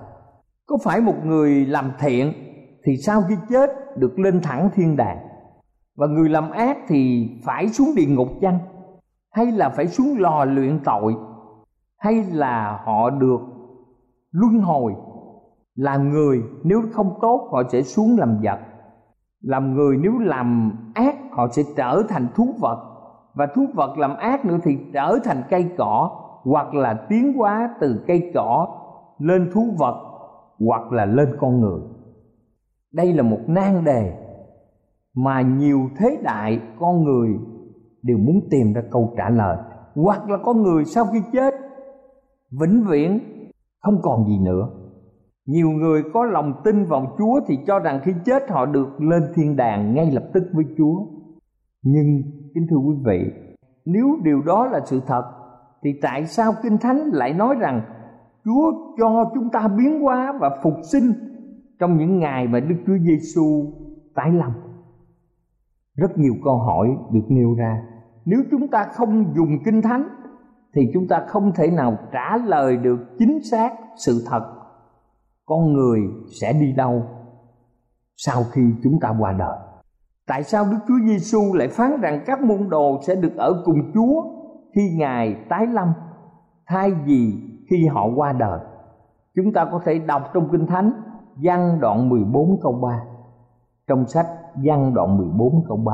Có 0.65 0.77
phải 0.83 1.01
một 1.01 1.25
người 1.25 1.65
làm 1.65 1.91
thiện 1.99 2.33
thì 2.85 2.97
sau 2.97 3.21
khi 3.29 3.35
chết 3.49 3.97
được 3.97 4.19
lên 4.19 4.41
thẳng 4.41 4.69
thiên 4.73 4.97
đàng? 4.97 5.17
Và 5.97 6.07
người 6.07 6.29
làm 6.29 6.51
ác 6.51 6.77
thì 6.87 7.29
phải 7.45 7.69
xuống 7.69 7.89
địa 7.95 8.05
ngục 8.05 8.27
chăng? 8.41 8.59
Hay 9.31 9.45
là 9.45 9.69
phải 9.69 9.87
xuống 9.87 10.15
lò 10.19 10.45
luyện 10.45 10.79
tội? 10.83 11.15
Hay 11.97 12.23
là 12.31 12.81
họ 12.85 13.09
được 13.09 13.41
luân 14.31 14.59
hồi? 14.59 14.93
Làm 15.75 16.09
người 16.09 16.43
nếu 16.63 16.81
không 16.93 17.17
tốt 17.21 17.49
họ 17.51 17.63
sẽ 17.71 17.81
xuống 17.81 18.17
làm 18.19 18.37
vật. 18.43 18.59
Làm 19.41 19.75
người 19.75 19.97
nếu 19.97 20.19
làm 20.19 20.71
ác 20.93 21.15
họ 21.31 21.47
sẽ 21.51 21.63
trở 21.75 22.03
thành 22.09 22.27
thú 22.35 22.55
vật 22.59 22.90
và 23.33 23.47
thú 23.55 23.65
vật 23.73 23.97
làm 23.97 24.17
ác 24.17 24.45
nữa 24.45 24.57
thì 24.63 24.77
trở 24.93 25.17
thành 25.23 25.43
cây 25.49 25.65
cỏ, 25.77 26.09
hoặc 26.43 26.73
là 26.73 27.05
tiến 27.09 27.33
hóa 27.37 27.69
từ 27.81 28.03
cây 28.07 28.31
cỏ 28.33 28.67
lên 29.19 29.49
thú 29.53 29.61
vật, 29.77 29.95
hoặc 30.59 30.91
là 30.91 31.05
lên 31.05 31.29
con 31.39 31.59
người. 31.61 31.79
Đây 32.93 33.13
là 33.13 33.23
một 33.23 33.39
nan 33.47 33.83
đề 33.83 34.13
mà 35.15 35.41
nhiều 35.41 35.79
thế 35.97 36.17
đại, 36.23 36.59
con 36.79 37.03
người 37.03 37.29
đều 38.03 38.17
muốn 38.17 38.39
tìm 38.51 38.73
ra 38.73 38.81
câu 38.91 39.13
trả 39.17 39.29
lời. 39.29 39.57
Hoặc 39.95 40.29
là 40.29 40.37
con 40.43 40.63
người 40.63 40.85
sau 40.85 41.05
khi 41.05 41.19
chết, 41.33 41.53
vĩnh 42.61 42.83
viễn 42.89 43.19
không 43.81 44.01
còn 44.01 44.25
gì 44.27 44.39
nữa. 44.39 44.69
Nhiều 45.45 45.69
người 45.69 46.03
có 46.13 46.25
lòng 46.25 46.53
tin 46.63 46.85
vào 46.85 47.15
chúa 47.17 47.39
thì 47.47 47.59
cho 47.67 47.79
rằng 47.79 47.99
khi 48.03 48.11
chết 48.25 48.49
họ 48.49 48.65
được 48.65 49.01
lên 49.01 49.23
thiên 49.35 49.55
đàng 49.55 49.93
ngay 49.93 50.11
lập 50.11 50.23
tức 50.33 50.43
với 50.53 50.65
chúa. 50.77 51.05
Nhưng 51.83 52.21
kính 52.53 52.67
thưa 52.69 52.77
quý 52.77 52.95
vị, 53.05 53.31
nếu 53.85 54.17
điều 54.23 54.41
đó 54.41 54.65
là 54.65 54.79
sự 54.85 55.01
thật, 55.07 55.23
thì 55.83 55.89
tại 56.01 56.25
sao 56.25 56.53
kinh 56.63 56.77
thánh 56.77 56.97
lại 56.97 57.33
nói 57.33 57.55
rằng 57.59 57.81
chúa 58.45 58.71
cho 58.97 59.31
chúng 59.33 59.49
ta 59.49 59.67
biến 59.67 60.01
hóa 60.01 60.33
và 60.41 60.59
phục 60.63 60.73
sinh 60.91 61.13
trong 61.79 61.97
những 61.97 62.19
ngày 62.19 62.47
mà 62.47 62.59
đức 62.59 62.75
chúa 62.87 62.97
giêsu 62.97 63.73
tái 64.15 64.31
lâm? 64.31 64.51
Rất 65.95 66.17
nhiều 66.17 66.33
câu 66.43 66.57
hỏi 66.57 66.87
được 67.11 67.25
nêu 67.29 67.55
ra. 67.57 67.83
Nếu 68.25 68.39
chúng 68.51 68.67
ta 68.67 68.87
không 68.93 69.33
dùng 69.35 69.57
kinh 69.65 69.81
thánh, 69.81 70.07
thì 70.75 70.81
chúng 70.93 71.07
ta 71.07 71.25
không 71.27 71.51
thể 71.55 71.71
nào 71.71 71.97
trả 72.11 72.37
lời 72.37 72.77
được 72.77 72.99
chính 73.19 73.39
xác 73.51 73.73
sự 74.05 74.23
thật, 74.29 74.53
con 75.45 75.73
người 75.73 75.99
sẽ 76.41 76.53
đi 76.53 76.73
đâu 76.73 77.03
sau 78.15 78.43
khi 78.51 78.61
chúng 78.83 78.99
ta 79.01 79.15
qua 79.19 79.35
đời. 79.39 79.57
Tại 80.31 80.43
sao 80.43 80.65
Đức 80.71 80.77
Chúa 80.87 80.99
Giêsu 81.07 81.53
lại 81.53 81.67
phán 81.67 82.01
rằng 82.01 82.21
các 82.25 82.41
môn 82.41 82.69
đồ 82.69 82.99
sẽ 83.07 83.15
được 83.15 83.35
ở 83.37 83.61
cùng 83.65 83.91
Chúa 83.93 84.23
khi 84.75 84.95
Ngài 84.97 85.35
tái 85.49 85.67
lâm 85.67 85.93
thay 86.67 86.91
vì 87.05 87.33
khi 87.69 87.87
họ 87.87 88.07
qua 88.15 88.33
đời? 88.33 88.59
Chúng 89.35 89.53
ta 89.53 89.65
có 89.71 89.81
thể 89.85 89.99
đọc 89.99 90.21
trong 90.33 90.49
Kinh 90.51 90.67
Thánh 90.67 90.91
Văn 91.43 91.77
đoạn 91.81 92.09
14 92.09 92.59
câu 92.63 92.71
3 92.71 93.03
Trong 93.87 94.05
sách 94.07 94.27
Văn 94.63 94.93
đoạn 94.93 95.17
14 95.17 95.65
câu 95.67 95.77
3 95.77 95.93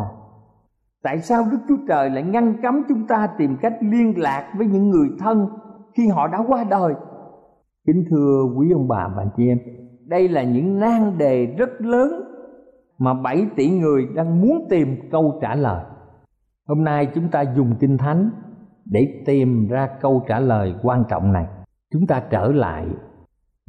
Tại 1.03 1.19
sao 1.19 1.43
Đức 1.51 1.59
Chúa 1.67 1.77
Trời 1.87 2.09
lại 2.09 2.23
ngăn 2.23 2.61
cấm 2.61 2.83
chúng 2.89 3.07
ta 3.07 3.27
tìm 3.37 3.57
cách 3.61 3.73
liên 3.81 4.13
lạc 4.17 4.53
với 4.57 4.67
những 4.67 4.89
người 4.89 5.09
thân 5.19 5.49
khi 5.93 6.07
họ 6.07 6.27
đã 6.27 6.37
qua 6.47 6.63
đời? 6.63 6.93
Kính 7.87 8.03
thưa 8.09 8.43
quý 8.57 8.71
ông 8.71 8.87
bà 8.87 9.07
và 9.15 9.25
chị 9.37 9.47
em, 9.47 9.57
đây 10.05 10.27
là 10.29 10.43
những 10.43 10.79
nan 10.79 11.17
đề 11.17 11.45
rất 11.45 11.69
lớn 11.79 12.26
mà 12.97 13.13
7 13.13 13.45
tỷ 13.55 13.69
người 13.69 14.07
đang 14.15 14.41
muốn 14.41 14.67
tìm 14.69 15.09
câu 15.11 15.39
trả 15.41 15.55
lời. 15.55 15.85
Hôm 16.67 16.83
nay 16.83 17.07
chúng 17.15 17.29
ta 17.29 17.41
dùng 17.41 17.75
Kinh 17.79 17.97
Thánh 17.97 18.29
để 18.85 19.23
tìm 19.25 19.67
ra 19.67 19.89
câu 20.01 20.25
trả 20.27 20.39
lời 20.39 20.75
quan 20.83 21.03
trọng 21.09 21.33
này. 21.33 21.45
Chúng 21.91 22.07
ta 22.07 22.23
trở 22.29 22.47
lại 22.47 22.85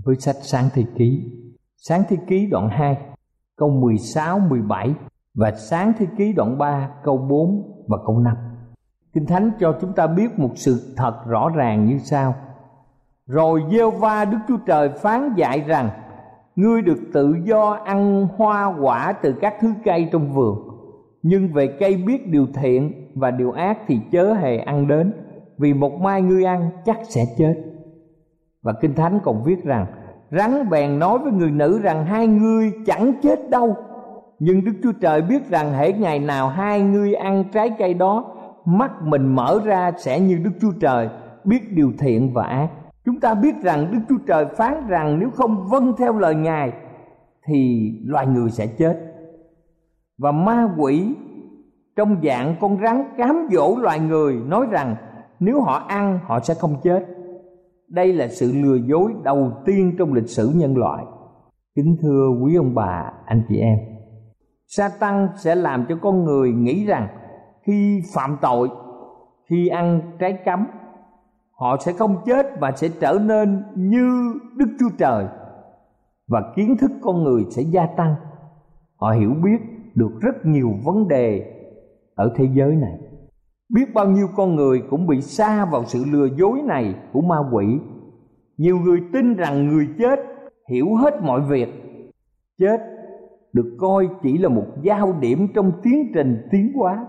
với 0.05 0.17
sách 0.17 0.37
Sáng 0.43 0.65
Thế 0.75 0.85
Ký. 0.97 1.33
Sáng 1.77 2.03
Thế 2.09 2.17
Ký 2.27 2.47
đoạn 2.47 2.69
2, 2.69 2.97
câu 3.57 3.71
16, 3.71 4.39
17 4.39 4.95
và 5.35 5.51
Sáng 5.51 5.93
Thế 5.99 6.07
Ký 6.19 6.33
đoạn 6.33 6.59
3, 6.59 6.91
câu 7.03 7.19
4 7.19 7.85
và 7.89 7.99
câu 8.07 8.19
5. 8.19 8.37
Kinh 9.13 9.27
Thánh 9.27 9.51
cho 9.61 9.79
chúng 9.81 9.93
ta 9.93 10.07
biết 10.07 10.39
một 10.39 10.51
sự 10.55 10.95
thật 10.97 11.15
rõ 11.27 11.49
ràng 11.49 11.87
như 11.87 11.99
sau. 11.99 12.35
Rồi 13.27 13.63
Giê-va 13.71 14.25
Đức 14.25 14.39
Chúa 14.49 14.57
Trời 14.67 14.89
phán 14.89 15.35
dạy 15.37 15.61
rằng 15.61 15.91
Ngươi 16.59 16.83
được 16.83 16.99
tự 17.13 17.37
do 17.45 17.79
ăn 17.85 18.29
hoa 18.37 18.75
quả 18.81 19.13
từ 19.13 19.35
các 19.41 19.55
thứ 19.61 19.69
cây 19.85 20.09
trong 20.13 20.35
vườn. 20.35 20.59
Nhưng 21.23 21.49
về 21.49 21.67
cây 21.67 21.97
biết 21.97 22.29
điều 22.29 22.47
thiện 22.55 22.93
và 23.15 23.31
điều 23.31 23.53
ác 23.53 23.79
thì 23.87 24.01
chớ 24.13 24.35
hề 24.35 24.59
ăn 24.59 24.89
đến, 24.89 25.13
Vì 25.59 25.75
một 25.75 26.01
mai 26.01 26.23
ngươi 26.23 26.45
ăn 26.45 26.71
chắc 26.85 26.99
sẽ 27.03 27.25
chết. 27.39 27.55
Và 28.63 28.73
Kinh 28.81 28.95
Thánh 28.95 29.19
còn 29.25 29.43
viết 29.45 29.65
rằng, 29.65 29.87
Rắn 30.31 30.71
bèn 30.71 30.99
nói 30.99 31.19
với 31.19 31.33
người 31.33 31.51
nữ 31.51 31.81
rằng 31.83 32.05
hai 32.05 32.27
ngươi 32.27 32.73
chẳng 32.87 33.13
chết 33.23 33.51
đâu. 33.51 33.77
Nhưng 34.39 34.65
Đức 34.65 34.73
Chúa 34.83 34.93
Trời 35.01 35.23
biết 35.23 35.51
rằng 35.51 35.73
hễ 35.73 35.93
ngày 35.93 36.19
nào 36.19 36.49
hai 36.49 36.81
ngươi 36.81 37.15
ăn 37.15 37.45
trái 37.53 37.71
cây 37.79 37.95
đó, 37.95 38.25
Mắt 38.65 39.03
mình 39.03 39.35
mở 39.35 39.61
ra 39.65 39.93
sẽ 39.99 40.21
như 40.21 40.39
Đức 40.45 40.51
Chúa 40.61 40.73
Trời, 40.81 41.09
biết 41.45 41.73
điều 41.73 41.93
thiện 41.99 42.33
và 42.35 42.43
ác. 42.43 42.69
Chúng 43.09 43.21
ta 43.21 43.35
biết 43.35 43.55
rằng 43.63 43.91
Đức 43.93 43.99
Chúa 44.09 44.25
Trời 44.27 44.47
phán 44.47 44.87
rằng 44.89 45.19
nếu 45.19 45.31
không 45.31 45.67
vâng 45.71 45.93
theo 45.99 46.19
lời 46.19 46.35
Ngài 46.35 46.73
thì 47.47 47.93
loài 48.05 48.27
người 48.27 48.51
sẽ 48.51 48.67
chết. 48.67 48.99
Và 50.19 50.33
ma 50.33 50.75
quỷ 50.79 51.15
trong 51.97 52.17
dạng 52.25 52.57
con 52.61 52.79
rắn 52.83 53.05
cám 53.19 53.49
dỗ 53.51 53.77
loài 53.77 54.01
người 54.01 54.35
nói 54.47 54.67
rằng 54.71 54.97
nếu 55.41 55.61
họ 55.61 55.85
ăn 55.89 56.19
họ 56.23 56.41
sẽ 56.41 56.55
không 56.55 56.77
chết. 56.83 57.07
Đây 57.89 58.13
là 58.13 58.29
sự 58.29 58.53
lừa 58.55 58.77
dối 58.77 59.13
đầu 59.23 59.53
tiên 59.67 59.95
trong 59.99 60.13
lịch 60.13 60.29
sử 60.29 60.53
nhân 60.55 60.77
loại. 60.77 61.05
Kính 61.75 61.97
thưa 62.03 62.29
quý 62.43 62.55
ông 62.55 62.75
bà, 62.75 63.13
anh 63.27 63.43
chị 63.49 63.57
em. 63.59 63.79
Satan 64.67 65.29
sẽ 65.37 65.55
làm 65.55 65.87
cho 65.89 65.99
con 66.03 66.25
người 66.25 66.53
nghĩ 66.53 66.87
rằng 66.87 67.09
khi 67.63 68.03
phạm 68.15 68.37
tội, 68.41 68.69
khi 69.51 69.69
ăn 69.69 70.01
trái 70.19 70.39
cấm 70.45 70.67
họ 71.61 71.77
sẽ 71.81 71.93
không 71.93 72.17
chết 72.27 72.47
và 72.61 72.73
sẽ 72.77 72.89
trở 73.01 73.19
nên 73.27 73.63
như 73.75 74.35
Đức 74.57 74.67
Chúa 74.81 74.91
Trời, 74.99 75.27
và 76.29 76.53
kiến 76.57 76.77
thức 76.77 76.91
con 77.03 77.25
người 77.25 77.45
sẽ 77.51 77.63
gia 77.63 77.87
tăng. 77.87 78.15
Họ 78.97 79.11
hiểu 79.11 79.35
biết 79.45 79.59
được 79.95 80.21
rất 80.21 80.47
nhiều 80.47 80.73
vấn 80.85 81.09
đề 81.09 81.55
ở 82.15 82.33
thế 82.37 82.49
giới 82.53 82.77
này. 82.77 82.99
Biết 83.69 83.95
bao 83.95 84.07
nhiêu 84.07 84.27
con 84.37 84.57
người 84.57 84.83
cũng 84.91 85.07
bị 85.07 85.21
xa 85.21 85.65
vào 85.65 85.85
sự 85.85 86.05
lừa 86.13 86.27
dối 86.37 86.63
này 86.65 86.95
của 87.13 87.21
ma 87.21 87.37
quỷ. 87.53 87.79
Nhiều 88.59 88.79
người 88.79 89.01
tin 89.13 89.35
rằng 89.35 89.69
người 89.69 89.89
chết 89.99 90.21
hiểu 90.71 90.95
hết 90.95 91.23
mọi 91.23 91.41
việc. 91.41 91.69
Chết 92.59 92.81
được 93.53 93.77
coi 93.79 94.09
chỉ 94.23 94.39
là 94.39 94.49
một 94.49 94.67
giao 94.83 95.13
điểm 95.21 95.49
trong 95.55 95.73
tiến 95.83 96.11
trình 96.15 96.49
tiến 96.51 96.73
hóa. 96.75 97.07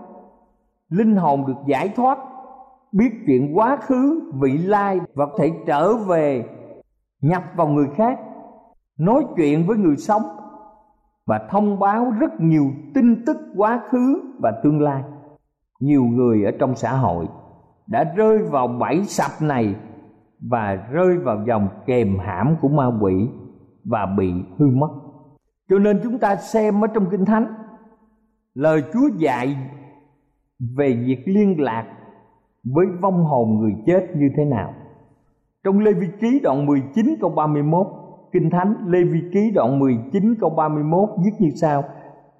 Linh 0.88 1.16
hồn 1.16 1.46
được 1.46 1.58
giải 1.66 1.88
thoát 1.96 2.18
biết 2.92 3.10
chuyện 3.26 3.58
quá 3.58 3.76
khứ, 3.76 4.32
vị 4.40 4.58
lai 4.58 5.00
và 5.14 5.26
có 5.26 5.32
thể 5.38 5.50
trở 5.66 5.94
về, 5.94 6.44
nhập 7.20 7.42
vào 7.56 7.68
người 7.68 7.88
khác, 7.96 8.18
nói 8.98 9.24
chuyện 9.36 9.66
với 9.66 9.76
người 9.76 9.96
sống 9.96 10.22
và 11.26 11.40
thông 11.50 11.78
báo 11.78 12.12
rất 12.20 12.40
nhiều 12.40 12.64
tin 12.94 13.24
tức 13.24 13.36
quá 13.56 13.82
khứ 13.90 14.32
và 14.38 14.52
tương 14.64 14.80
lai. 14.80 15.02
Nhiều 15.80 16.04
người 16.04 16.44
ở 16.44 16.50
trong 16.58 16.74
xã 16.74 16.92
hội 16.92 17.28
đã 17.86 18.04
rơi 18.16 18.38
vào 18.38 18.68
bẫy 18.68 19.04
sập 19.04 19.30
này 19.42 19.74
và 20.40 20.74
rơi 20.74 21.18
vào 21.18 21.44
dòng 21.46 21.68
kèm 21.86 22.18
hãm 22.18 22.56
của 22.60 22.68
ma 22.68 22.86
quỷ 23.00 23.28
và 23.84 24.06
bị 24.06 24.32
hư 24.58 24.66
mất. 24.66 24.90
Cho 25.68 25.78
nên 25.78 26.00
chúng 26.02 26.18
ta 26.18 26.36
xem 26.36 26.84
ở 26.84 26.86
trong 26.86 27.10
kinh 27.10 27.24
thánh, 27.24 27.54
lời 28.54 28.82
chúa 28.92 29.08
dạy 29.18 29.56
về 30.76 30.92
việc 31.06 31.22
liên 31.26 31.60
lạc 31.60 31.86
với 32.64 32.86
vong 33.00 33.24
hồn 33.24 33.58
người 33.60 33.74
chết 33.86 34.16
như 34.16 34.28
thế 34.36 34.44
nào. 34.44 34.74
Trong 35.64 35.78
Lê 35.78 35.92
Vi 35.92 36.08
Ký 36.20 36.40
đoạn 36.42 36.66
19 36.66 37.16
câu 37.20 37.30
31, 37.30 37.86
Kinh 38.32 38.50
Thánh 38.50 38.74
Lê 38.86 39.04
Vi 39.04 39.20
Ký 39.32 39.50
đoạn 39.50 39.78
19 39.78 40.34
câu 40.40 40.50
31 40.50 41.08
viết 41.24 41.30
như 41.38 41.50
sau: 41.50 41.84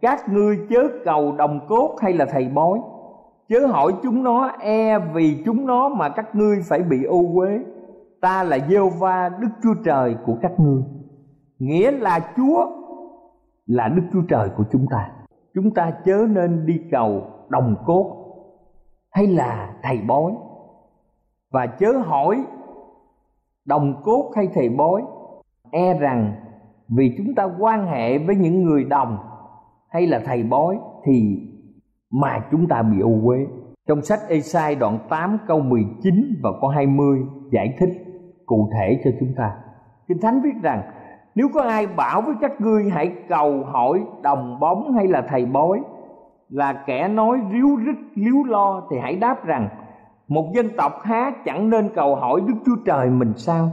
Các 0.00 0.28
ngươi 0.28 0.58
chớ 0.70 0.88
cầu 1.04 1.36
đồng 1.36 1.60
cốt 1.68 1.96
hay 2.00 2.12
là 2.12 2.26
thầy 2.30 2.48
bói, 2.48 2.78
chớ 3.48 3.66
hỏi 3.66 3.92
chúng 4.02 4.22
nó 4.22 4.50
e 4.60 4.98
vì 4.98 5.42
chúng 5.44 5.66
nó 5.66 5.88
mà 5.88 6.08
các 6.08 6.34
ngươi 6.34 6.58
phải 6.68 6.82
bị 6.82 7.04
ô 7.04 7.24
uế. 7.34 7.58
Ta 8.20 8.42
là 8.42 8.58
giê 8.68 8.78
va 9.00 9.28
Đức 9.40 9.48
Chúa 9.62 9.74
Trời 9.84 10.16
của 10.26 10.36
các 10.42 10.52
ngươi. 10.60 10.82
Nghĩa 11.58 11.90
là 11.90 12.20
Chúa 12.36 12.66
là 13.66 13.88
Đức 13.88 14.02
Chúa 14.12 14.22
Trời 14.28 14.48
của 14.56 14.64
chúng 14.72 14.86
ta. 14.90 15.10
Chúng 15.54 15.74
ta 15.74 15.90
chớ 16.04 16.26
nên 16.30 16.66
đi 16.66 16.80
cầu 16.90 17.22
đồng 17.48 17.74
cốt 17.86 18.19
hay 19.10 19.26
là 19.26 19.74
thầy 19.82 20.00
bói 20.06 20.32
và 21.50 21.66
chớ 21.66 21.92
hỏi 21.92 22.44
đồng 23.64 24.02
cốt 24.02 24.32
hay 24.36 24.48
thầy 24.54 24.68
bói 24.68 25.02
e 25.70 25.94
rằng 25.94 26.34
vì 26.88 27.14
chúng 27.18 27.34
ta 27.34 27.48
quan 27.58 27.86
hệ 27.86 28.18
với 28.18 28.36
những 28.36 28.64
người 28.64 28.84
đồng 28.84 29.18
hay 29.88 30.06
là 30.06 30.20
thầy 30.26 30.42
bói 30.42 30.78
thì 31.04 31.38
mà 32.10 32.44
chúng 32.50 32.68
ta 32.68 32.82
bị 32.82 33.00
ô 33.00 33.10
uế 33.24 33.46
trong 33.88 34.02
sách 34.02 34.20
Esai 34.28 34.74
đoạn 34.74 34.98
8 35.08 35.38
câu 35.46 35.60
19 35.60 36.40
và 36.42 36.50
câu 36.60 36.70
20 36.70 37.20
giải 37.52 37.74
thích 37.78 37.90
cụ 38.46 38.70
thể 38.72 39.00
cho 39.04 39.10
chúng 39.20 39.34
ta. 39.36 39.56
Kinh 40.08 40.20
Thánh 40.20 40.40
viết 40.40 40.62
rằng, 40.62 40.82
nếu 41.34 41.48
có 41.54 41.62
ai 41.62 41.86
bảo 41.86 42.22
với 42.22 42.34
các 42.40 42.60
ngươi 42.60 42.90
hãy 42.90 43.12
cầu 43.28 43.64
hỏi 43.64 44.04
đồng 44.22 44.60
bóng 44.60 44.92
hay 44.92 45.06
là 45.08 45.26
thầy 45.28 45.46
bói 45.46 45.80
là 46.50 46.82
kẻ 46.86 47.08
nói 47.08 47.38
ríu 47.52 47.76
rít, 47.76 47.96
líu 48.14 48.44
lo 48.44 48.82
thì 48.90 48.96
hãy 49.02 49.16
đáp 49.16 49.44
rằng, 49.44 49.68
một 50.28 50.52
dân 50.54 50.66
tộc 50.76 50.92
há 51.02 51.32
chẳng 51.44 51.70
nên 51.70 51.88
cầu 51.94 52.16
hỏi 52.16 52.40
đức 52.46 52.54
chúa 52.66 52.76
trời 52.84 53.10
mình 53.10 53.32
sao? 53.36 53.70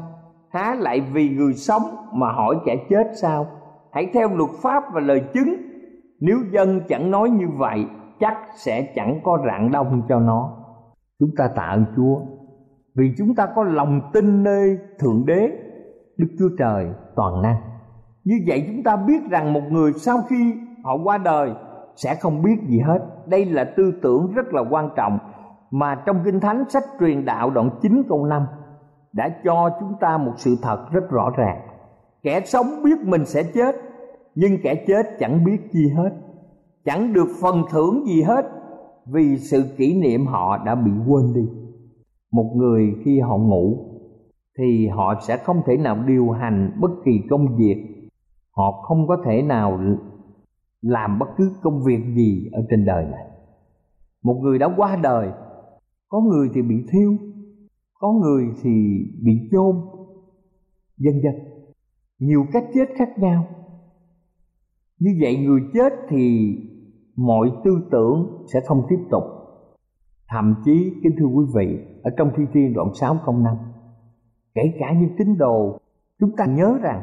Há 0.54 0.76
lại 0.80 1.02
vì 1.13 1.30
người 1.30 1.54
sống 1.54 1.82
mà 2.13 2.32
hỏi 2.32 2.56
kẻ 2.66 2.76
chết 2.90 3.08
sao? 3.22 3.46
Hãy 3.92 4.10
theo 4.13 4.30
luật 4.36 4.50
pháp 4.62 4.84
và 4.94 5.00
lời 5.00 5.22
chứng. 5.34 5.56
Nếu 6.20 6.38
dân 6.52 6.82
chẳng 6.88 7.12
nói 7.12 7.30
như 7.30 7.46
vậy, 7.58 7.86
chắc 8.20 8.38
sẽ 8.56 8.94
chẳng 8.96 9.20
có 9.24 9.38
rạng 9.46 9.72
đông 9.72 10.02
cho 10.10 10.20
nó. 10.20 10.54
Chúng 11.20 11.30
ta 11.38 11.48
tạ 11.56 11.63
ơn 11.63 11.86
chúa, 11.96 12.20
vì 12.96 13.13
chúng 13.18 13.36
ta 13.36 13.48
có 13.56 13.63
lòng 13.63 14.02
tin 14.13 14.44
nơi 14.44 14.78
thượng 15.00 15.26
đế, 15.26 15.52
đức 16.18 16.28
chúa 16.40 16.50
trời 16.60 16.88
toàn 17.16 17.42
năng. 17.42 17.56
Như 18.24 18.36
vậy 18.48 18.63
chúng 18.68 18.84
ta 18.84 18.96
biết 18.96 19.30
rằng 19.30 19.54
một 19.54 19.63
người 19.70 19.94
sau 19.94 20.18
khi 20.30 20.54
họ 20.84 20.98
qua 21.04 21.18
đời 21.18 21.54
sẽ 21.98 22.16
không 22.16 22.42
biết 22.42 22.56
gì 22.68 22.80
hết. 22.80 23.00
Đây 23.28 23.46
là 23.46 23.64
tư 23.78 23.92
tưởng 24.02 24.32
rất 24.34 24.54
là 24.54 24.64
quan 24.70 24.90
trọng 24.96 25.20
mà 25.72 25.96
trong 26.06 26.22
kinh 26.26 26.40
thánh 26.40 26.64
sách 26.70 26.84
truyền 27.00 27.26
đạo 27.26 27.50
đoạn 27.50 27.70
9 27.82 28.04
câu 28.10 28.26
5 28.26 28.46
đã 29.14 29.30
cho 29.44 29.70
chúng 29.80 29.94
ta 30.00 30.18
một 30.18 30.34
sự 30.36 30.56
thật 30.62 30.86
rất 30.92 31.10
rõ 31.10 31.30
ràng. 31.38 31.62
Kẻ 32.24 32.42
sống 32.46 32.66
biết 32.84 33.00
mình 33.06 33.26
sẽ 33.26 33.44
chết, 33.54 33.76
nhưng 34.36 34.52
kẻ 34.64 34.86
chết 34.88 35.04
chẳng 35.20 35.44
biết 35.46 35.58
gì 35.72 35.90
hết, 35.98 36.10
chẳng 36.86 37.14
được 37.14 37.28
phần 37.42 37.64
thưởng 37.72 38.06
gì 38.06 38.22
hết 38.22 38.46
vì 39.06 39.38
sự 39.38 39.64
kỷ 39.78 40.02
niệm 40.02 40.26
họ 40.26 40.58
đã 40.66 40.76
bị 40.76 40.92
quên 41.08 41.34
đi. 41.34 41.48
Một 42.32 42.54
người 42.56 42.96
khi 43.06 43.20
họ 43.20 43.38
ngủ 43.38 43.78
thì 44.60 44.88
họ 44.88 45.14
sẽ 45.28 45.38
không 45.38 45.62
thể 45.66 45.78
nào 45.78 45.98
điều 46.08 46.30
hành 46.30 46.78
bất 46.82 46.92
kỳ 47.06 47.12
công 47.30 47.56
việc. 47.58 47.88
Họ 48.58 48.72
không 48.72 49.08
có 49.08 49.18
thể 49.26 49.42
nào 49.42 49.80
làm 50.82 51.20
bất 51.20 51.28
cứ 51.38 51.52
công 51.62 51.84
việc 51.84 52.00
gì 52.16 52.50
ở 52.54 52.66
trên 52.70 52.86
đời 52.86 53.06
này. 53.06 53.26
Một 54.24 54.40
người 54.44 54.60
đã 54.60 54.74
qua 54.78 54.96
đời, 55.04 55.30
có 56.10 56.20
người 56.22 56.50
thì 56.54 56.62
bị 56.62 56.76
thiêu, 56.92 57.18
có 58.00 58.12
người 58.12 58.48
thì 58.62 58.98
bị 59.24 59.50
chôn, 59.52 59.76
vân 60.98 61.22
vân. 61.24 61.36
Nhiều 62.20 62.46
cách 62.54 62.63
chết 62.74 62.86
khác 62.98 63.10
nhau. 63.18 63.48
Như 65.00 65.12
vậy 65.22 65.38
người 65.38 65.62
chết 65.74 65.94
thì 66.10 66.56
mọi 67.16 67.52
tư 67.63 67.72
tưởng 67.92 68.46
sẽ 68.54 68.60
không 68.66 68.86
tiếp 68.90 69.00
tục. 69.12 69.24
Thậm 70.30 70.56
chí, 70.66 70.94
kính 71.04 71.16
thưa 71.20 71.26
quý 71.26 71.46
vị, 71.56 71.78
ở 72.04 72.12
trong 72.18 72.32
thi 72.38 72.44
thiên 72.54 72.74
đoạn 72.74 72.90
6 72.94 73.18
câu 73.26 73.36
5 73.38 73.56
kể 74.58 74.74
cả 74.80 74.94
những 75.00 75.16
tín 75.18 75.38
đồ, 75.38 75.80
chúng 76.20 76.36
ta 76.38 76.46
nhớ 76.46 76.78
rằng 76.82 77.02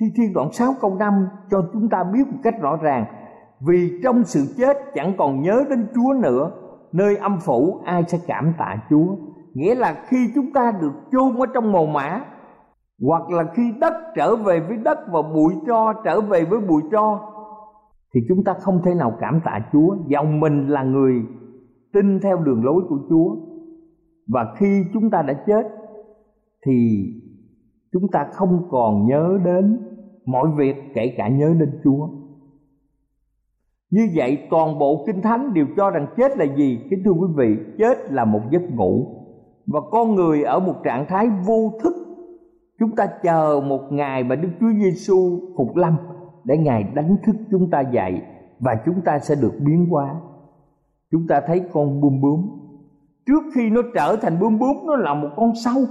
thi 0.00 0.06
thiên 0.16 0.32
đoạn 0.34 0.52
6 0.52 0.72
câu 0.80 0.94
5 0.94 1.28
cho 1.50 1.68
chúng 1.72 1.88
ta 1.88 2.04
biết 2.12 2.26
một 2.32 2.38
cách 2.42 2.54
rõ 2.60 2.76
ràng. 2.82 3.04
Vì 3.66 4.00
trong 4.02 4.24
sự 4.24 4.40
chết 4.58 4.76
chẳng 4.94 5.12
còn 5.18 5.42
nhớ 5.42 5.64
đến 5.70 5.86
Chúa 5.94 6.12
nữa, 6.22 6.50
nơi 6.92 7.16
âm 7.16 7.38
phủ 7.40 7.80
ai 7.84 8.04
sẽ 8.08 8.18
cảm 8.26 8.52
tạ 8.58 8.76
Chúa? 8.90 9.16
Nghĩa 9.54 9.74
là 9.74 10.04
khi 10.06 10.16
chúng 10.34 10.52
ta 10.52 10.72
được 10.80 10.92
chôn 11.12 11.36
ở 11.36 11.46
trong 11.54 11.72
mồ 11.72 11.86
mã 11.86 12.24
hoặc 13.02 13.30
là 13.30 13.44
khi 13.54 13.72
đất 13.80 13.92
trở 14.16 14.36
về 14.36 14.60
với 14.60 14.76
đất 14.76 14.98
và 15.12 15.22
bụi 15.22 15.54
tro 15.66 15.92
trở 16.04 16.20
về 16.20 16.44
với 16.44 16.60
bụi 16.60 16.82
tro, 16.92 17.20
thì 18.14 18.20
chúng 18.28 18.44
ta 18.44 18.54
không 18.60 18.80
thể 18.84 18.94
nào 18.94 19.12
cảm 19.20 19.40
tạ 19.44 19.60
Chúa. 19.72 19.96
Dòng 20.08 20.40
mình 20.40 20.68
là 20.68 20.82
người 20.82 21.14
tin 21.92 22.20
theo 22.20 22.38
đường 22.38 22.64
lối 22.64 22.82
của 22.88 22.98
Chúa. 23.08 23.36
Và 24.28 24.54
khi 24.58 24.84
chúng 24.92 25.10
ta 25.10 25.22
đã 25.22 25.34
chết, 25.46 25.62
thì 26.66 27.06
chúng 27.94 28.10
ta 28.10 28.26
không 28.32 28.68
còn 28.70 29.06
nhớ 29.06 29.38
đến 29.44 29.78
mọi 30.26 30.48
việc 30.56 30.76
kể 30.94 31.14
cả 31.16 31.28
nhớ 31.28 31.54
đến 31.60 31.80
Chúa. 31.84 32.08
Như 33.90 34.08
vậy 34.14 34.38
toàn 34.50 34.78
bộ 34.78 35.04
Kinh 35.06 35.22
Thánh 35.22 35.54
đều 35.54 35.66
cho 35.76 35.90
rằng 35.90 36.06
chết 36.16 36.36
là 36.36 36.44
gì? 36.44 36.80
Kính 36.90 37.02
thưa 37.04 37.10
quý 37.10 37.26
vị, 37.36 37.56
chết 37.78 38.12
là 38.12 38.24
một 38.24 38.40
giấc 38.50 38.62
ngủ 38.70 39.06
và 39.66 39.80
con 39.90 40.14
người 40.14 40.42
ở 40.42 40.60
một 40.60 40.74
trạng 40.84 41.06
thái 41.08 41.28
vô 41.46 41.72
thức. 41.82 41.94
Chúng 42.78 42.96
ta 42.96 43.06
chờ 43.22 43.60
một 43.66 43.80
ngày 43.90 44.24
mà 44.24 44.36
Đức 44.36 44.48
Chúa 44.60 44.70
Giêsu 44.82 45.40
phục 45.56 45.76
lâm 45.76 45.96
để 46.44 46.56
Ngài 46.58 46.82
đánh 46.94 47.16
thức 47.26 47.36
chúng 47.50 47.70
ta 47.70 47.80
dậy 47.80 48.22
và 48.60 48.76
chúng 48.86 49.00
ta 49.04 49.18
sẽ 49.18 49.34
được 49.34 49.52
biến 49.66 49.86
hóa. 49.86 50.20
Chúng 51.10 51.26
ta 51.28 51.40
thấy 51.46 51.62
con 51.72 52.00
bướm 52.00 52.20
bướm 52.20 52.46
trước 53.26 53.42
khi 53.54 53.70
nó 53.70 53.80
trở 53.94 54.16
thành 54.22 54.40
bướm 54.40 54.58
bướm 54.58 54.76
nó 54.86 54.96
là 54.96 55.14
một 55.14 55.28
con 55.36 55.52
sâu 55.64 55.84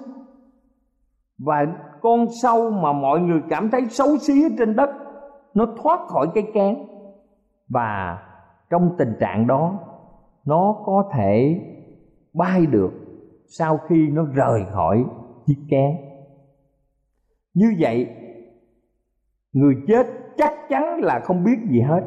và 1.44 1.66
con 2.02 2.26
sâu 2.42 2.70
mà 2.70 2.94
mọi 2.94 3.20
người 3.20 3.42
cảm 3.50 3.70
thấy 3.70 3.82
xấu 3.90 4.18
xí 4.18 4.44
ở 4.44 4.50
trên 4.58 4.76
đất, 4.76 4.90
nó 5.54 5.68
thoát 5.84 6.00
khỏi 6.08 6.28
cái 6.34 6.44
kén. 6.54 6.78
Và 7.70 8.20
trong 8.70 8.96
tình 8.98 9.14
trạng 9.20 9.48
đó, 9.48 9.80
nó 10.46 10.76
có 10.86 11.10
thể 11.14 11.60
bay 12.34 12.66
được 12.66 12.92
sau 13.48 13.78
khi 13.78 14.08
nó 14.08 14.24
rời 14.34 14.66
khỏi 14.72 15.06
chiếc 15.46 15.58
kén. 15.70 15.98
Như 17.54 17.74
vậy, 17.80 18.08
người 19.54 19.76
chết 19.88 20.08
chắc 20.38 20.54
chắn 20.70 21.00
là 21.02 21.20
không 21.20 21.44
biết 21.44 21.58
gì 21.70 21.82
hết. 21.82 22.02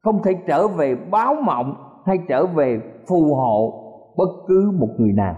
Không 0.00 0.22
thể 0.22 0.32
trở 0.46 0.68
về 0.68 0.96
báo 1.10 1.34
mộng 1.34 1.74
hay 2.06 2.18
trở 2.28 2.46
về 2.46 2.80
phù 3.08 3.34
hộ 3.34 3.84
bất 4.16 4.28
cứ 4.46 4.72
một 4.78 4.88
người 4.98 5.12
nào. 5.12 5.36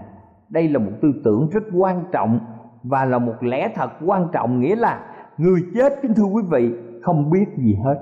Đây 0.49 0.69
là 0.69 0.79
một 0.79 0.91
tư 1.01 1.11
tưởng 1.23 1.49
rất 1.51 1.63
quan 1.77 2.03
trọng 2.11 2.39
và 2.83 3.05
là 3.05 3.19
một 3.19 3.35
lẽ 3.41 3.71
thật 3.75 3.91
quan 4.05 4.27
trọng 4.33 4.59
nghĩa 4.59 4.75
là 4.75 5.05
người 5.37 5.61
chết, 5.73 5.93
kính 6.01 6.13
thưa 6.13 6.23
quý 6.23 6.43
vị, 6.51 6.71
không 7.03 7.29
biết 7.29 7.45
gì 7.57 7.75
hết. 7.85 7.99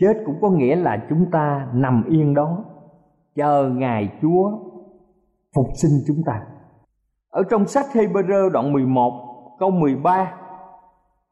Chết 0.00 0.22
cũng 0.26 0.36
có 0.42 0.50
nghĩa 0.50 0.76
là 0.76 1.06
chúng 1.08 1.30
ta 1.30 1.68
nằm 1.72 2.04
yên 2.08 2.34
đó, 2.34 2.64
chờ 3.34 3.70
ngày 3.76 4.18
Chúa 4.22 4.50
phục 5.54 5.66
sinh 5.74 6.00
chúng 6.06 6.22
ta. 6.26 6.42
Ở 7.30 7.42
trong 7.50 7.66
sách 7.66 7.86
Hebrew 7.92 8.50
đoạn 8.50 8.72
11 8.72 9.56
câu 9.58 9.70
13 9.70 10.32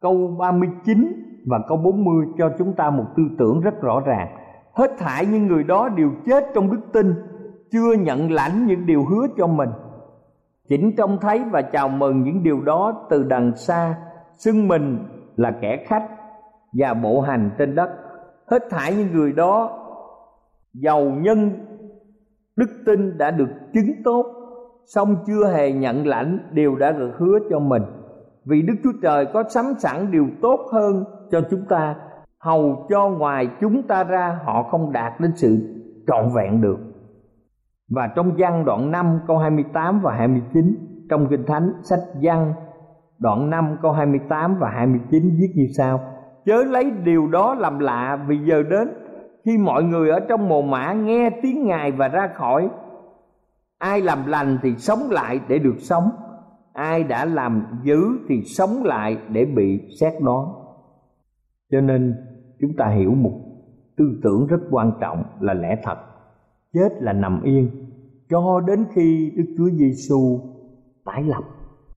câu 0.05 0.37
39 0.39 1.25
và 1.47 1.59
câu 1.69 1.77
40 1.79 2.27
cho 2.39 2.51
chúng 2.59 2.73
ta 2.73 2.91
một 2.91 3.05
tư 3.17 3.23
tưởng 3.39 3.61
rất 3.61 3.81
rõ 3.81 4.01
ràng. 4.01 4.37
Hết 4.73 4.91
thảy 4.99 5.27
những 5.27 5.47
người 5.47 5.65
đó 5.65 5.89
đều 5.89 6.11
chết 6.27 6.45
trong 6.55 6.71
đức 6.71 6.81
tin, 6.93 7.15
chưa 7.73 7.93
nhận 7.93 8.33
lãnh 8.33 8.67
những 8.67 8.87
điều 8.87 9.05
hứa 9.05 9.27
cho 9.37 9.47
mình 9.47 9.69
chỉnh 10.69 10.97
trông 10.97 11.19
thấy 11.21 11.43
và 11.51 11.63
chào 11.63 11.89
mừng 11.89 12.23
những 12.23 12.43
điều 12.43 12.61
đó 12.61 13.07
từ 13.11 13.23
đằng 13.23 13.57
xa, 13.57 13.97
xưng 14.33 14.69
mình 14.69 14.99
là 15.37 15.51
kẻ 15.61 15.85
khách 15.87 16.09
và 16.73 16.95
bộ 16.95 17.21
hành 17.21 17.51
trên 17.59 17.75
đất. 17.75 17.91
Hết 18.51 18.63
thảy 18.71 18.95
những 18.95 19.13
người 19.13 19.33
đó, 19.33 19.79
giàu 20.75 21.05
nhân, 21.05 21.51
đức 22.57 22.71
tin 22.87 23.19
đã 23.19 23.31
được 23.31 23.49
chứng 23.73 24.03
tốt, 24.05 24.27
song 24.87 25.17
chưa 25.27 25.53
hề 25.55 25.73
nhận 25.73 26.07
lãnh 26.07 26.39
điều 26.51 26.77
đã 26.77 26.93
được 26.93 27.11
hứa 27.19 27.39
cho 27.51 27.59
mình. 27.59 27.83
Vì 28.45 28.63
đức 28.63 28.75
chúa 28.85 28.93
trời 29.03 29.27
có 29.27 29.45
sắm 29.49 29.65
sẵn 29.79 30.11
điều 30.11 30.27
tốt 30.43 30.61
hơn 30.73 31.05
cho 31.31 31.41
chúng 31.51 31.65
ta, 31.69 31.95
hầu 32.41 32.87
cho 32.89 33.09
ngoài 33.09 33.49
chúng 33.61 33.83
ta 33.83 34.05
ra 34.05 34.39
họ 34.45 34.63
không 34.63 34.93
đạt 34.93 35.21
đến 35.21 35.33
sự 35.37 35.59
trọn 36.07 36.29
vẹn 36.35 36.61
được 36.61 36.79
và 37.89 38.07
trong 38.17 38.35
văn 38.39 38.65
đoạn 38.65 38.91
5 38.91 39.21
câu 39.27 39.39
28 39.39 40.01
và 40.01 40.15
29 40.15 40.77
trong 41.11 41.27
Kinh 41.31 41.45
Thánh, 41.47 41.73
sách 41.83 42.01
văn 42.23 42.53
đoạn 43.19 43.51
5 43.51 43.77
câu 43.83 43.93
28 43.93 44.57
và 44.59 44.71
29 44.71 45.37
viết 45.41 45.53
như 45.55 45.67
sau. 45.77 46.01
Chớ 46.47 46.65
lấy 46.65 46.91
điều 46.91 47.29
đó 47.29 47.55
làm 47.55 47.79
lạ 47.79 48.25
vì 48.29 48.39
giờ 48.39 48.63
đến, 48.63 48.89
khi 49.45 49.59
mọi 49.59 49.83
người 49.83 50.11
ở 50.11 50.21
trong 50.21 50.49
mồ 50.49 50.63
mã 50.63 50.93
nghe 50.93 51.31
tiếng 51.43 51.67
Ngài 51.67 51.93
và 51.93 52.09
ra 52.09 52.29
khỏi. 52.35 52.69
Ai 53.79 54.01
làm 54.01 54.27
lành 54.27 54.59
thì 54.63 54.75
sống 54.77 54.99
lại 55.11 55.41
để 55.49 55.59
được 55.59 55.77
sống. 55.79 56.11
Ai 56.73 57.05
đã 57.05 57.25
làm 57.25 57.67
dữ 57.83 58.01
thì 58.29 58.43
sống 58.43 58.85
lại 58.85 59.19
để 59.29 59.45
bị 59.45 59.81
xét 60.01 60.13
đoán. 60.23 60.47
Cho 61.71 61.81
nên, 61.81 62.15
chúng 62.61 62.71
ta 62.79 62.89
hiểu 62.89 63.11
một 63.11 63.41
tư 63.97 64.05
tưởng 64.23 64.47
rất 64.47 64.61
quan 64.71 64.93
trọng 65.01 65.25
là 65.41 65.55
lẽ 65.55 65.77
thật 65.83 65.97
chết 66.75 67.03
là 67.03 67.13
nằm 67.13 67.43
yên 67.43 67.71
cho 68.31 68.61
đến 68.67 68.85
khi 68.95 69.33
Đức 69.37 69.55
Chúa 69.59 69.71
Giêsu 69.71 70.41
tái 71.05 71.23
lập. 71.23 71.45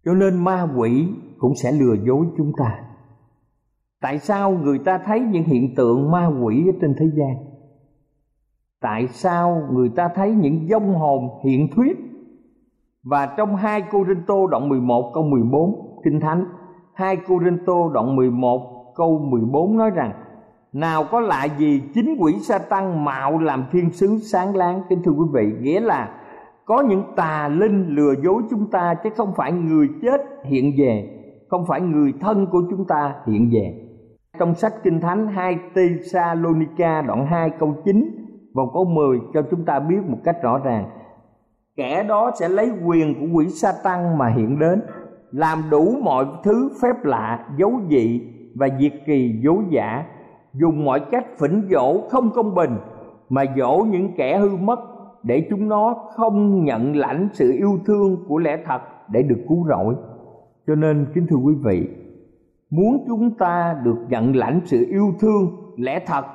Cho 0.06 0.14
nên 0.14 0.44
ma 0.44 0.68
quỷ 0.78 1.08
cũng 1.38 1.56
sẽ 1.56 1.72
lừa 1.72 1.96
dối 2.06 2.26
chúng 2.38 2.52
ta. 2.58 2.80
Tại 4.02 4.20
sao 4.20 4.52
người 4.52 4.80
ta 4.80 5.00
thấy 5.06 5.20
những 5.20 5.44
hiện 5.44 5.76
tượng 5.76 6.12
ma 6.12 6.32
quỷ 6.44 6.68
ở 6.68 6.74
trên 6.82 6.96
thế 7.00 7.06
gian? 7.18 7.36
Tại 8.82 9.08
sao 9.08 9.68
người 9.72 9.90
ta 9.90 10.10
thấy 10.16 10.32
những 10.32 10.68
vong 10.72 10.96
hồn 10.96 11.30
hiện 11.44 11.68
thuyết? 11.76 11.98
Và 13.04 13.26
trong 13.38 13.56
2 13.56 13.84
Cô 13.92 14.06
Rinh 14.08 14.24
Tô 14.28 14.48
đoạn 14.48 14.70
11 14.70 15.12
câu 15.14 15.24
14 15.24 16.00
Kinh 16.04 16.20
Thánh 16.20 16.46
2 16.94 17.18
Cô 17.28 17.40
Rinh 17.44 17.58
Tô 17.66 17.90
đoạn 17.94 18.16
11 18.16 18.94
câu 18.96 19.20
14 19.20 19.78
nói 19.78 19.90
rằng 19.90 20.12
nào 20.74 21.04
có 21.12 21.20
lạ 21.20 21.48
gì 21.58 21.82
chính 21.94 22.16
quỷ 22.20 22.34
sa 22.42 22.58
tăng 22.58 23.06
mạo 23.06 23.40
làm 23.40 23.66
thiên 23.72 23.92
sứ 23.92 24.18
sáng 24.18 24.56
láng? 24.56 24.82
Kính 24.90 25.02
thưa 25.04 25.12
quý 25.12 25.26
vị, 25.34 25.54
nghĩa 25.62 25.80
là 25.80 26.10
có 26.66 26.82
những 26.82 27.04
tà 27.16 27.48
linh 27.48 27.88
lừa 27.88 28.14
dối 28.24 28.42
chúng 28.50 28.70
ta 28.72 28.94
chứ 29.04 29.10
không 29.18 29.34
phải 29.36 29.52
người 29.52 29.88
chết 30.02 30.22
hiện 30.46 30.74
về, 30.78 31.10
không 31.50 31.66
phải 31.68 31.82
người 31.82 32.14
thân 32.20 32.48
của 32.52 32.62
chúng 32.70 32.86
ta 32.88 33.16
hiện 33.28 33.50
về. 33.54 33.88
Trong 34.40 34.56
sách 34.56 34.74
kinh 34.84 35.00
thánh 35.00 35.28
2 35.28 35.58
Tesalonica 35.76 37.02
đoạn 37.02 37.26
2 37.26 37.50
câu 37.60 37.76
9 37.86 38.28
và 38.54 38.64
câu 38.74 38.86
10 38.86 39.20
cho 39.34 39.42
chúng 39.52 39.66
ta 39.66 39.80
biết 39.80 40.00
một 40.08 40.18
cách 40.24 40.36
rõ 40.44 40.58
ràng. 40.58 40.90
Kẻ 41.76 42.04
đó 42.04 42.32
sẽ 42.40 42.50
lấy 42.50 42.72
quyền 42.86 43.20
của 43.20 43.38
quỷ 43.38 43.48
sa 43.50 43.74
tăng 43.84 44.18
mà 44.18 44.28
hiện 44.28 44.60
đến, 44.60 44.82
làm 45.32 45.64
đủ 45.70 45.96
mọi 46.04 46.26
thứ 46.44 46.70
phép 46.82 47.04
lạ, 47.04 47.46
dấu 47.58 47.74
dị 47.90 48.22
và 48.56 48.68
diệt 48.80 48.94
kỳ 49.06 49.40
dối 49.44 49.64
giả 49.70 50.06
dùng 50.60 50.86
mọi 50.86 51.00
cách 51.12 51.26
phỉnh 51.40 51.68
dỗ 51.70 52.02
không 52.10 52.30
công 52.36 52.56
bình, 52.56 52.72
mà 53.30 53.44
dỗ 53.58 53.86
những 53.92 54.12
kẻ 54.18 54.40
hư 54.40 54.58
mất 54.58 54.80
để 55.24 55.48
chúng 55.50 55.70
nó 55.70 55.96
không 56.16 56.64
nhận 56.64 56.96
lãnh 56.96 57.30
sự 57.34 57.52
yêu 57.52 57.80
thương 57.86 58.18
của 58.28 58.38
lẽ 58.38 58.58
thật 58.66 58.82
để 59.12 59.24
được 59.24 59.46
cứu 59.50 59.66
rỗi. 59.70 59.96
Cho 60.68 60.76
nên, 60.76 61.06
kính 61.14 61.28
thưa 61.30 61.36
quý 61.36 61.54
vị, 61.64 61.88
muốn 62.70 63.04
chúng 63.08 63.32
ta 63.32 63.82
được 63.84 63.98
nhận 64.10 64.36
lãnh 64.36 64.62
sự 64.66 64.86
yêu 64.90 65.14
thương 65.20 65.48
lẽ 65.78 66.00
thật 66.06 66.26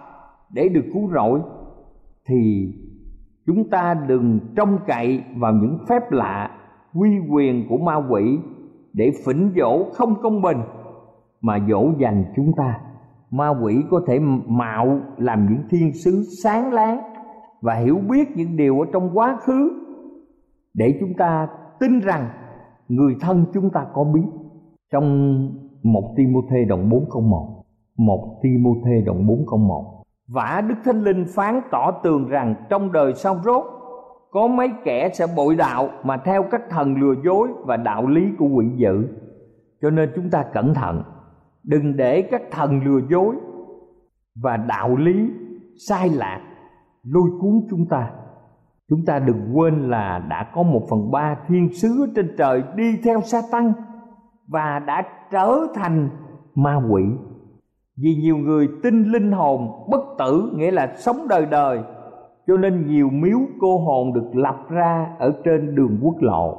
để 0.53 0.69
được 0.69 0.85
cứu 0.95 1.11
rỗi, 1.15 1.41
thì 2.27 2.73
chúng 3.47 3.71
ta 3.71 3.95
đừng 4.09 4.41
trông 4.57 4.79
cậy 4.87 5.23
vào 5.37 5.53
những 5.53 5.79
phép 5.89 6.13
lạ, 6.13 6.51
quy 6.95 7.11
quyền 7.31 7.69
của 7.69 7.77
ma 7.77 7.97
quỷ 8.11 8.39
để 8.93 9.13
phỉnh 9.27 9.53
dỗ 9.57 9.85
không 9.93 10.15
công 10.23 10.43
bình 10.43 10.59
mà 11.41 11.59
dỗ 11.69 11.91
dành 11.99 12.25
chúng 12.37 12.53
ta 12.57 12.81
ma 13.33 13.49
quỷ 13.49 13.83
có 13.91 14.01
thể 14.07 14.19
mạo 14.47 15.01
làm 15.17 15.47
những 15.51 15.63
thiên 15.71 15.93
sứ 15.93 16.23
sáng 16.43 16.73
láng 16.73 17.01
và 17.61 17.75
hiểu 17.75 17.99
biết 18.11 18.37
những 18.37 18.57
điều 18.57 18.81
ở 18.81 18.87
trong 18.93 19.11
quá 19.15 19.37
khứ 19.41 19.71
để 20.75 20.99
chúng 21.01 21.15
ta 21.19 21.49
tin 21.81 22.01
rằng 22.01 22.29
người 22.89 23.17
thân 23.21 23.45
chúng 23.55 23.71
ta 23.71 23.87
có 23.95 24.05
biết 24.05 24.29
trong 24.93 25.37
một 25.83 26.15
Timôthê 26.17 26.65
đoạn 26.69 26.91
401, 26.91 27.63
một 27.97 28.39
Timôthê 28.43 29.03
đoạn 29.07 29.27
401. 29.27 30.03
Vả 30.29 30.63
Đức 30.69 30.75
Thánh 30.85 31.03
Linh 31.03 31.25
phán 31.35 31.61
tỏ 31.71 31.91
tường 32.03 32.29
rằng 32.29 32.55
trong 32.71 32.93
đời 32.93 33.15
sau 33.15 33.41
rốt 33.45 33.65
có 34.31 34.47
mấy 34.47 34.69
kẻ 34.85 35.11
sẽ 35.13 35.27
bội 35.37 35.57
đạo 35.57 35.89
mà 36.05 36.17
theo 36.17 36.43
cách 36.51 36.63
thần 36.71 36.95
lừa 36.95 37.15
dối 37.25 37.49
và 37.65 37.77
đạo 37.77 38.07
lý 38.07 38.23
của 38.39 38.49
quỷ 38.49 38.67
dữ 38.77 39.09
cho 39.83 39.91
nên 39.91 40.13
chúng 40.17 40.31
ta 40.31 40.45
cẩn 40.53 40.75
thận 40.75 41.03
đừng 41.65 41.97
để 41.97 42.23
các 42.23 42.43
thần 42.51 42.81
lừa 42.85 43.01
dối 43.11 43.37
và 44.43 44.57
đạo 44.57 44.97
lý 44.97 45.31
sai 45.89 46.09
lạc 46.09 46.41
lôi 47.03 47.31
cuốn 47.41 47.67
chúng 47.71 47.87
ta. 47.91 48.11
Chúng 48.89 49.05
ta 49.07 49.19
đừng 49.19 49.51
quên 49.55 49.91
là 49.91 50.19
đã 50.29 50.51
có 50.55 50.63
một 50.63 50.83
phần 50.91 51.11
ba 51.11 51.37
thiên 51.49 51.73
sứ 51.75 52.13
trên 52.17 52.35
trời 52.39 52.63
đi 52.77 52.97
theo 53.05 53.21
sa 53.21 53.41
tăng 53.53 53.73
và 54.49 54.79
đã 54.87 55.03
trở 55.31 55.67
thành 55.75 56.09
ma 56.55 56.83
quỷ. 56.91 57.03
Vì 57.97 58.15
nhiều 58.15 58.37
người 58.37 58.69
tin 58.83 59.05
linh 59.05 59.33
hồn 59.33 59.89
bất 59.91 60.01
tử, 60.19 60.53
nghĩa 60.55 60.71
là 60.71 60.95
sống 60.97 61.17
đời 61.29 61.47
đời, 61.47 61.81
cho 62.47 62.57
nên 62.57 62.87
nhiều 62.87 63.11
miếu 63.11 63.39
cô 63.61 63.79
hồn 63.79 64.13
được 64.13 64.31
lập 64.33 64.57
ra 64.69 65.17
ở 65.19 65.41
trên 65.45 65.75
đường 65.75 65.99
quốc 66.03 66.17
lộ. 66.21 66.59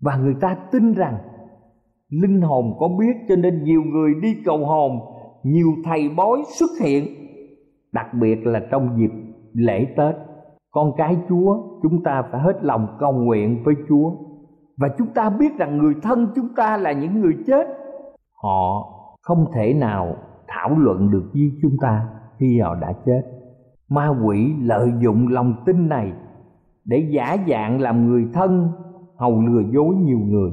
Và 0.00 0.16
người 0.16 0.34
ta 0.40 0.56
tin 0.72 0.92
rằng 0.92 1.18
linh 2.10 2.40
hồn 2.40 2.76
có 2.78 2.88
biết 2.88 3.16
cho 3.28 3.36
nên 3.36 3.64
nhiều 3.64 3.82
người 3.82 4.14
đi 4.22 4.36
cầu 4.44 4.66
hồn, 4.66 5.00
nhiều 5.42 5.68
thầy 5.84 6.08
bói 6.08 6.42
xuất 6.58 6.70
hiện, 6.84 7.04
đặc 7.92 8.06
biệt 8.20 8.46
là 8.46 8.60
trong 8.70 8.98
dịp 8.98 9.10
lễ 9.52 9.86
tết. 9.96 10.14
Con 10.70 10.92
cái 10.96 11.16
chúa, 11.28 11.62
chúng 11.82 12.02
ta 12.02 12.22
phải 12.32 12.40
hết 12.40 12.64
lòng 12.64 12.96
cầu 12.98 13.12
nguyện 13.12 13.62
với 13.64 13.74
chúa. 13.88 14.10
Và 14.76 14.88
chúng 14.98 15.08
ta 15.14 15.30
biết 15.30 15.56
rằng 15.58 15.78
người 15.78 15.94
thân 16.02 16.28
chúng 16.34 16.48
ta 16.56 16.76
là 16.76 16.92
những 16.92 17.20
người 17.20 17.36
chết. 17.46 17.66
Họ 18.42 18.94
không 19.22 19.46
thể 19.54 19.74
nào 19.74 20.16
thảo 20.48 20.78
luận 20.78 21.10
được 21.10 21.30
với 21.34 21.52
chúng 21.62 21.76
ta 21.80 22.08
khi 22.38 22.60
họ 22.60 22.74
đã 22.74 22.92
chết. 23.06 23.22
Ma 23.88 24.08
quỷ 24.24 24.52
lợi 24.62 24.92
dụng 25.02 25.28
lòng 25.28 25.54
tin 25.66 25.88
này 25.88 26.12
để 26.84 27.08
giả 27.10 27.36
dạng 27.48 27.80
làm 27.80 28.08
người 28.08 28.26
thân, 28.32 28.68
hầu 29.16 29.40
lừa 29.40 29.62
dối 29.72 29.94
nhiều 29.94 30.18
người 30.18 30.50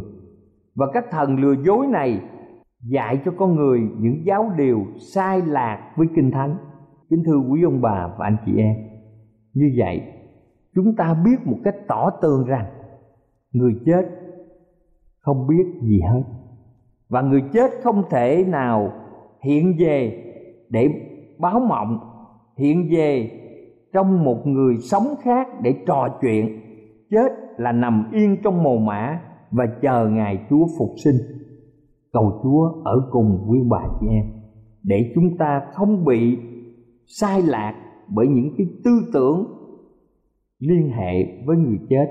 và 0.75 0.87
các 0.93 1.05
thần 1.11 1.39
lừa 1.39 1.55
dối 1.65 1.87
này 1.87 2.21
dạy 2.81 3.21
cho 3.25 3.31
con 3.37 3.55
người 3.55 3.79
những 3.99 4.25
giáo 4.25 4.51
điều 4.57 4.85
sai 5.13 5.41
lạc 5.41 5.91
với 5.95 6.07
kinh 6.15 6.31
thánh. 6.31 6.57
Kính 7.09 7.23
thưa 7.25 7.37
quý 7.37 7.63
ông 7.63 7.81
bà 7.81 8.07
và 8.17 8.25
anh 8.25 8.37
chị 8.45 8.51
em, 8.57 8.75
như 9.53 9.73
vậy, 9.77 10.01
chúng 10.75 10.95
ta 10.95 11.13
biết 11.25 11.47
một 11.47 11.57
cách 11.63 11.75
tỏ 11.87 12.09
tường 12.21 12.45
rằng 12.47 12.65
người 13.51 13.75
chết 13.85 14.05
không 15.19 15.47
biết 15.47 15.65
gì 15.81 15.99
hết. 16.01 16.23
Và 17.09 17.21
người 17.21 17.43
chết 17.53 17.71
không 17.83 18.03
thể 18.09 18.45
nào 18.47 18.91
hiện 19.43 19.75
về 19.79 20.23
để 20.69 20.89
báo 21.39 21.59
mộng, 21.59 21.99
hiện 22.57 22.87
về 22.91 23.31
trong 23.93 24.23
một 24.23 24.47
người 24.47 24.77
sống 24.77 25.15
khác 25.21 25.47
để 25.61 25.75
trò 25.87 26.17
chuyện. 26.21 26.61
Chết 27.11 27.31
là 27.57 27.71
nằm 27.71 28.11
yên 28.11 28.37
trong 28.43 28.63
mồ 28.63 28.77
mả 28.77 29.21
và 29.57 29.65
chờ 29.81 30.07
ngày 30.07 30.45
chúa 30.49 30.65
phục 30.79 30.89
sinh. 31.03 31.15
Cầu 32.13 32.39
chúa 32.43 32.81
ở 32.83 33.09
cùng 33.11 33.45
quý 33.49 33.59
bà 33.69 33.83
chị 33.99 34.07
em, 34.07 34.25
để 34.83 35.11
chúng 35.15 35.37
ta 35.37 35.61
không 35.73 36.05
bị 36.05 36.37
sai 37.07 37.41
lạc 37.41 37.73
bởi 38.07 38.27
những 38.27 38.49
cái 38.57 38.67
tư 38.83 38.91
tưởng 39.13 39.45
liên 40.59 40.89
hệ 40.89 41.43
với 41.45 41.57
người 41.57 41.79
chết. 41.89 42.05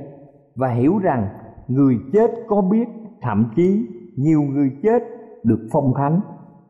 Và 0.56 0.68
hiểu 0.68 0.98
rằng 0.98 1.28
người 1.68 1.96
chết 2.12 2.30
có 2.48 2.62
biết, 2.62 2.88
thậm 3.20 3.44
chí 3.56 3.86
nhiều 4.16 4.42
người 4.42 4.70
chết 4.82 5.02
được 5.44 5.68
phong 5.72 5.92
thánh. 5.96 6.20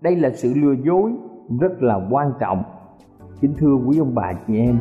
Đây 0.00 0.16
là 0.16 0.30
sự 0.34 0.52
lừa 0.56 0.74
dối 0.84 1.12
rất 1.60 1.82
là 1.82 2.08
quan 2.10 2.32
trọng. 2.40 2.62
Kính 3.40 3.54
thưa 3.58 3.74
quý 3.86 3.98
ông 3.98 4.14
bà 4.14 4.32
chị 4.46 4.58
em, 4.58 4.78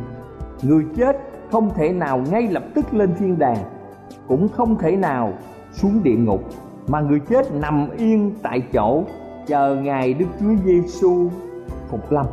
người 0.63 0.83
chết 0.95 1.17
không 1.51 1.69
thể 1.75 1.93
nào 1.93 2.21
ngay 2.31 2.47
lập 2.47 2.63
tức 2.75 2.93
lên 2.93 3.09
thiên 3.19 3.39
đàng, 3.39 3.57
cũng 4.27 4.47
không 4.47 4.77
thể 4.77 4.95
nào 4.97 5.33
xuống 5.73 6.03
địa 6.03 6.15
ngục 6.15 6.43
mà 6.87 7.01
người 7.01 7.19
chết 7.19 7.53
nằm 7.53 7.89
yên 7.97 8.31
tại 8.41 8.61
chỗ 8.73 9.03
chờ 9.47 9.75
ngày 9.75 10.13
Đức 10.13 10.25
Chúa 10.39 10.55
Giêsu 10.65 11.29
phục 11.87 12.11
lâm. 12.11 12.25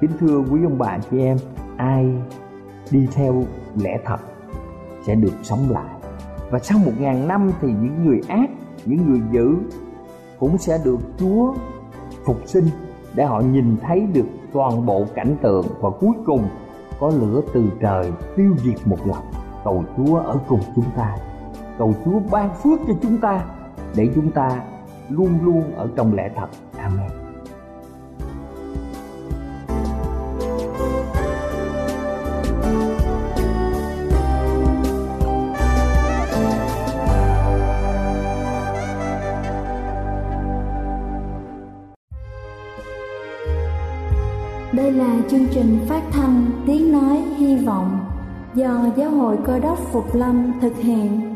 Kính 0.00 0.10
thưa 0.20 0.38
quý 0.50 0.60
ông 0.64 0.78
bà 0.78 0.98
chị 1.10 1.18
em, 1.18 1.36
ai 1.76 2.06
đi 2.90 3.08
theo 3.12 3.44
lẽ 3.76 3.98
thật 4.04 4.18
sẽ 5.06 5.14
được 5.14 5.32
sống 5.42 5.70
lại. 5.70 5.94
Và 6.50 6.58
sau 6.58 6.78
một 6.78 6.92
ngàn 7.00 7.28
năm 7.28 7.50
thì 7.60 7.68
những 7.68 8.04
người 8.04 8.20
ác, 8.28 8.50
những 8.84 9.10
người 9.10 9.20
dữ 9.32 9.56
cũng 10.38 10.58
sẽ 10.58 10.78
được 10.84 10.98
Chúa 11.18 11.54
phục 12.24 12.36
sinh 12.46 12.64
để 13.14 13.24
họ 13.24 13.40
nhìn 13.40 13.76
thấy 13.82 14.00
được 14.12 14.26
toàn 14.52 14.86
bộ 14.86 15.04
cảnh 15.14 15.36
tượng 15.42 15.66
và 15.80 15.90
cuối 15.90 16.12
cùng 16.26 16.48
có 17.00 17.08
lửa 17.08 17.40
từ 17.54 17.64
trời 17.80 18.12
tiêu 18.36 18.54
diệt 18.64 18.86
một 18.86 19.06
lần 19.06 19.18
cầu 19.64 19.84
chúa 19.96 20.16
ở 20.16 20.38
cùng 20.48 20.60
chúng 20.76 20.84
ta 20.96 21.16
cầu 21.78 21.94
chúa 22.04 22.18
ban 22.30 22.54
phước 22.54 22.80
cho 22.86 22.94
chúng 23.02 23.18
ta, 23.18 23.44
để 23.96 24.08
chúng 24.14 24.30
ta 24.30 24.62
luôn 25.08 25.38
luôn 25.44 25.72
ở 25.76 25.88
trong 25.96 26.14
lẽ 26.14 26.30
thật 26.36 26.48
amen 26.78 27.10
Đây 44.72 44.92
là 44.92 45.16
chương 45.30 45.46
trình 45.50 45.78
phát 45.88 46.02
thanh 46.12 46.44
Tiếng 46.66 46.92
Nói 46.92 47.22
Hy 47.36 47.56
Vọng 47.56 47.98
do 48.54 48.86
Giáo 48.96 49.10
hội 49.10 49.36
Cơ 49.46 49.58
đốc 49.58 49.78
Phục 49.92 50.14
Lâm 50.14 50.52
thực 50.60 50.76
hiện. 50.76 51.35